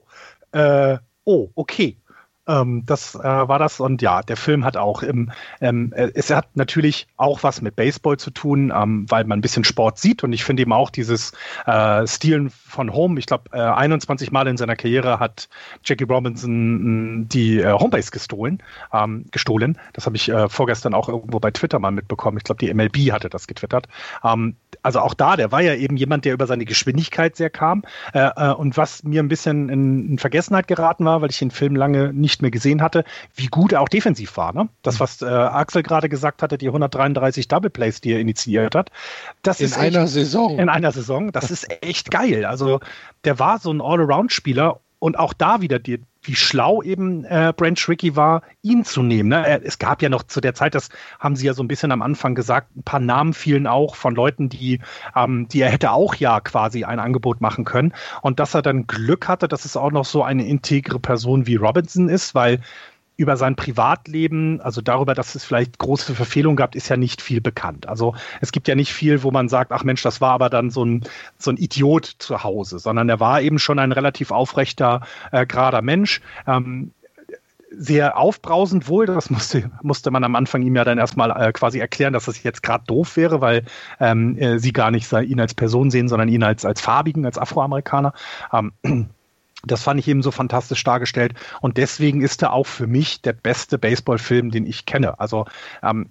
[0.53, 1.99] äh, oh, okay.
[2.47, 5.30] Ähm, das äh, war das und ja, der Film hat auch im,
[5.61, 9.42] ähm, äh, es hat natürlich auch was mit Baseball zu tun, ähm, weil man ein
[9.42, 11.32] bisschen Sport sieht und ich finde eben auch dieses
[11.64, 13.18] äh, Stilen von Home.
[13.18, 15.49] Ich glaube, äh, 21 Mal in seiner Karriere hat
[15.84, 19.78] Jackie Robinson mm, die äh, Homebase gestohlen, ähm, gestohlen.
[19.95, 22.36] Das habe ich äh, vorgestern auch irgendwo bei Twitter mal mitbekommen.
[22.36, 23.88] Ich glaube, die MLB hatte das getwittert.
[24.22, 27.84] Ähm, also auch da, der war ja eben jemand, der über seine Geschwindigkeit sehr kam
[28.12, 31.74] äh, und was mir ein bisschen in, in Vergessenheit geraten war, weil ich den Film
[31.74, 33.05] lange nicht nicht mehr gesehen hatte,
[33.35, 34.53] wie gut er auch defensiv war.
[34.53, 34.68] Ne?
[34.82, 38.91] Das, was äh, Axel gerade gesagt hatte, die 133 Double Plays, die er initiiert hat,
[39.43, 40.59] das in ist einer echt, Saison.
[40.59, 42.45] In einer Saison, das ist echt geil.
[42.45, 42.80] Also
[43.24, 47.76] der war so ein All-Around-Spieler und auch da wieder die, wie schlau eben äh, Branch
[47.88, 49.28] Rickey war, ihn zu nehmen.
[49.28, 49.62] Ne?
[49.62, 50.88] Es gab ja noch zu der Zeit, das
[51.20, 54.14] haben sie ja so ein bisschen am Anfang gesagt, ein paar Namen fielen auch von
[54.14, 54.80] Leuten, die,
[55.14, 57.92] ähm, die er hätte auch ja quasi ein Angebot machen können.
[58.22, 61.57] Und dass er dann Glück hatte, dass es auch noch so eine integre Person wie
[61.57, 62.61] Robinson ist, weil
[63.17, 67.41] über sein Privatleben, also darüber, dass es vielleicht große Verfehlungen gab, ist ja nicht viel
[67.41, 67.89] bekannt.
[67.89, 70.71] Also es gibt ja nicht viel, wo man sagt, ach Mensch, das war aber dann
[70.71, 71.05] so ein,
[71.39, 75.83] so ein Idiot zu Hause, sondern er war eben schon ein relativ aufrechter, äh, gerader
[75.83, 76.21] Mensch.
[76.47, 76.91] Ähm,
[77.77, 79.07] sehr aufbrausend wohl.
[79.07, 82.43] Das musste, musste man am Anfang ihm ja dann erstmal äh, quasi erklären, dass das
[82.43, 83.65] jetzt gerade doof wäre, weil
[84.01, 87.39] ähm, äh, sie gar nicht ihn als Person sehen, sondern ihn als, als Farbigen, als
[87.39, 88.12] Afroamerikaner.
[88.53, 88.73] Ähm,
[89.67, 91.35] das fand ich eben so fantastisch dargestellt.
[91.61, 95.19] Und deswegen ist er auch für mich der beste Baseballfilm, den ich kenne.
[95.21, 95.47] Also
[95.83, 96.11] ähm,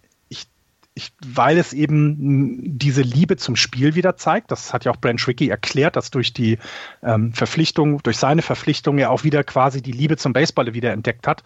[0.95, 4.51] ich, weil es eben diese Liebe zum Spiel wieder zeigt.
[4.51, 6.60] Das hat ja auch Branch Rickey erklärt, dass durch die
[7.01, 11.28] ähm, Verpflichtung, durch seine Verpflichtung er auch wieder quasi die Liebe zum Baseball wieder entdeckt
[11.28, 11.43] hat.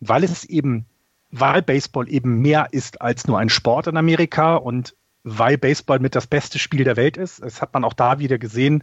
[0.00, 0.86] Weil es eben,
[1.30, 6.16] weil Baseball eben mehr ist als nur ein Sport in Amerika und weil Baseball mit
[6.16, 7.42] das beste Spiel der Welt ist.
[7.42, 8.82] Das hat man auch da wieder gesehen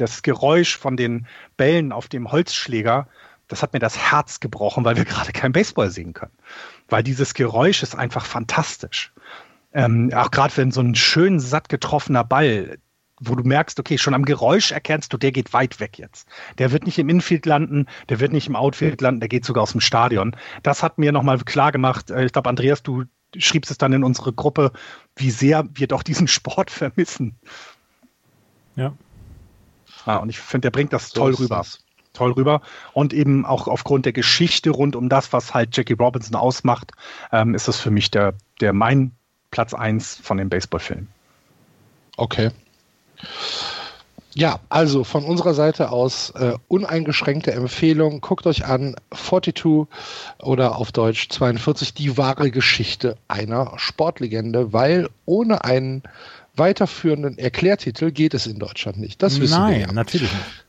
[0.00, 1.26] das Geräusch von den
[1.56, 3.08] Bällen auf dem Holzschläger,
[3.48, 6.32] das hat mir das Herz gebrochen, weil wir gerade kein Baseball sehen können.
[6.88, 9.12] Weil dieses Geräusch ist einfach fantastisch.
[9.72, 12.78] Ähm, auch gerade wenn so ein schön satt getroffener Ball,
[13.20, 16.26] wo du merkst, okay, schon am Geräusch erkennst du, der geht weit weg jetzt.
[16.58, 19.62] Der wird nicht im Infield landen, der wird nicht im Outfield landen, der geht sogar
[19.62, 20.34] aus dem Stadion.
[20.62, 22.10] Das hat mir nochmal klar gemacht.
[22.10, 23.04] Äh, ich glaube, Andreas, du
[23.36, 24.72] schriebst es dann in unsere Gruppe,
[25.16, 27.36] wie sehr wir doch diesen Sport vermissen.
[28.74, 28.94] Ja.
[30.06, 31.56] Ah, und ich finde, der bringt das so toll rüber.
[31.56, 31.80] Das.
[32.12, 32.60] Toll rüber.
[32.92, 36.92] Und eben auch aufgrund der Geschichte rund um das, was halt Jackie Robinson ausmacht,
[37.30, 39.12] ähm, ist das für mich der, der mein
[39.50, 41.06] Platz 1 von dem Baseballfilm.
[42.16, 42.50] Okay.
[44.34, 48.20] Ja, also von unserer Seite aus äh, uneingeschränkte Empfehlung.
[48.20, 49.86] Guckt euch an 42
[50.38, 56.04] oder auf Deutsch 42 die wahre Geschichte einer Sportlegende, weil ohne einen
[56.60, 59.20] weiterführenden Erklärtitel geht es in Deutschland nicht.
[59.20, 59.86] Das wissen Nein, wir.
[59.88, 60.64] Nein, natürlich nicht.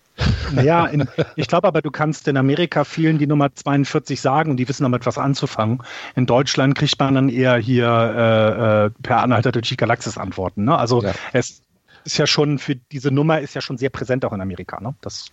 [0.51, 4.57] Naja, in, ich glaube aber, du kannst in Amerika vielen die Nummer 42 sagen und
[4.57, 5.81] die wissen damit was anzufangen.
[6.15, 10.65] In Deutschland kriegt man dann eher hier äh, äh, per Anhalter durch die Galaxis Antworten.
[10.65, 10.77] Ne?
[10.77, 11.13] Also ja.
[11.33, 11.61] es
[12.03, 14.81] ist ja schon für diese Nummer ist ja schon sehr präsent auch in Amerika.
[14.81, 14.93] Ne?
[15.01, 15.31] Das,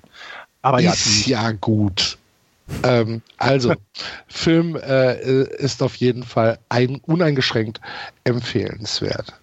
[0.63, 2.19] aber ist ja, ja gut.
[2.83, 3.75] Ähm, also,
[4.27, 7.81] Film äh, ist auf jeden Fall ein, uneingeschränkt
[8.25, 9.35] empfehlenswert.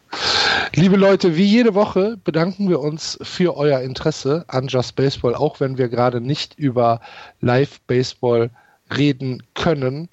[0.73, 5.59] Liebe Leute, wie jede Woche bedanken wir uns für euer Interesse an Just Baseball, auch
[5.59, 6.99] wenn wir gerade nicht über
[7.39, 8.49] Live Baseball
[8.95, 10.09] reden können.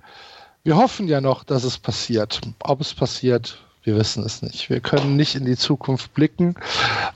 [0.63, 2.41] Wir hoffen ja noch, dass es passiert.
[2.63, 4.71] Ob es passiert, wir wissen es nicht.
[4.71, 6.55] Wir können nicht in die Zukunft blicken.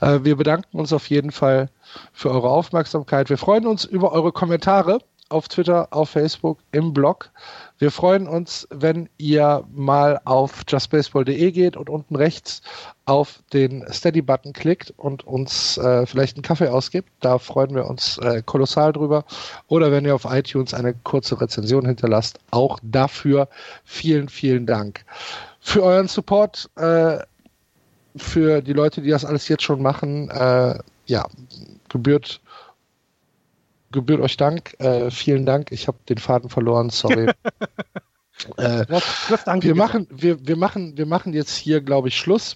[0.01, 1.69] Äh, wir bedanken uns auf jeden Fall
[2.11, 3.29] für eure Aufmerksamkeit.
[3.29, 7.29] Wir freuen uns über eure Kommentare auf Twitter, auf Facebook, im Blog.
[7.79, 12.61] Wir freuen uns, wenn ihr mal auf justbaseball.de geht und unten rechts
[13.05, 17.09] auf den Steady-Button klickt und uns äh, vielleicht einen Kaffee ausgibt.
[17.19, 19.25] Da freuen wir uns äh, kolossal drüber.
[19.67, 22.39] Oder wenn ihr auf iTunes eine kurze Rezension hinterlasst.
[22.51, 23.47] Auch dafür
[23.83, 25.05] vielen, vielen Dank
[25.59, 27.19] für euren Support, äh,
[28.15, 30.29] für die Leute, die das alles jetzt schon machen.
[30.29, 31.25] Äh, ja,
[31.89, 32.41] gebührt,
[33.97, 34.75] gebührt euch Dank.
[34.79, 35.71] Äh, vielen Dank.
[35.71, 37.31] Ich habe den Faden verloren, sorry.
[38.55, 38.85] Äh,
[39.61, 42.55] wir, machen, wir, wir, machen, wir machen jetzt hier, glaube ich, Schluss.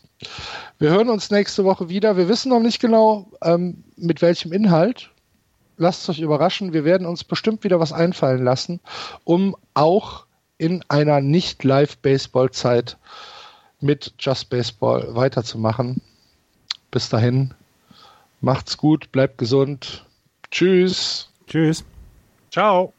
[0.77, 2.17] Wir hören uns nächste Woche wieder.
[2.17, 5.09] Wir wissen noch nicht genau, ähm, mit welchem Inhalt.
[5.77, 6.71] Lasst euch überraschen.
[6.71, 8.79] Wir werden uns bestimmt wieder was einfallen lassen,
[9.23, 10.27] um auch
[10.59, 12.97] in einer Nicht-Live-Baseball-Zeit
[13.79, 15.99] mit Just Baseball weiterzumachen.
[16.91, 17.55] Bis dahin,
[18.39, 20.05] macht's gut, bleibt gesund.
[20.51, 21.30] Tschüss.
[21.51, 21.83] Tschüss.
[22.49, 22.93] Ciao.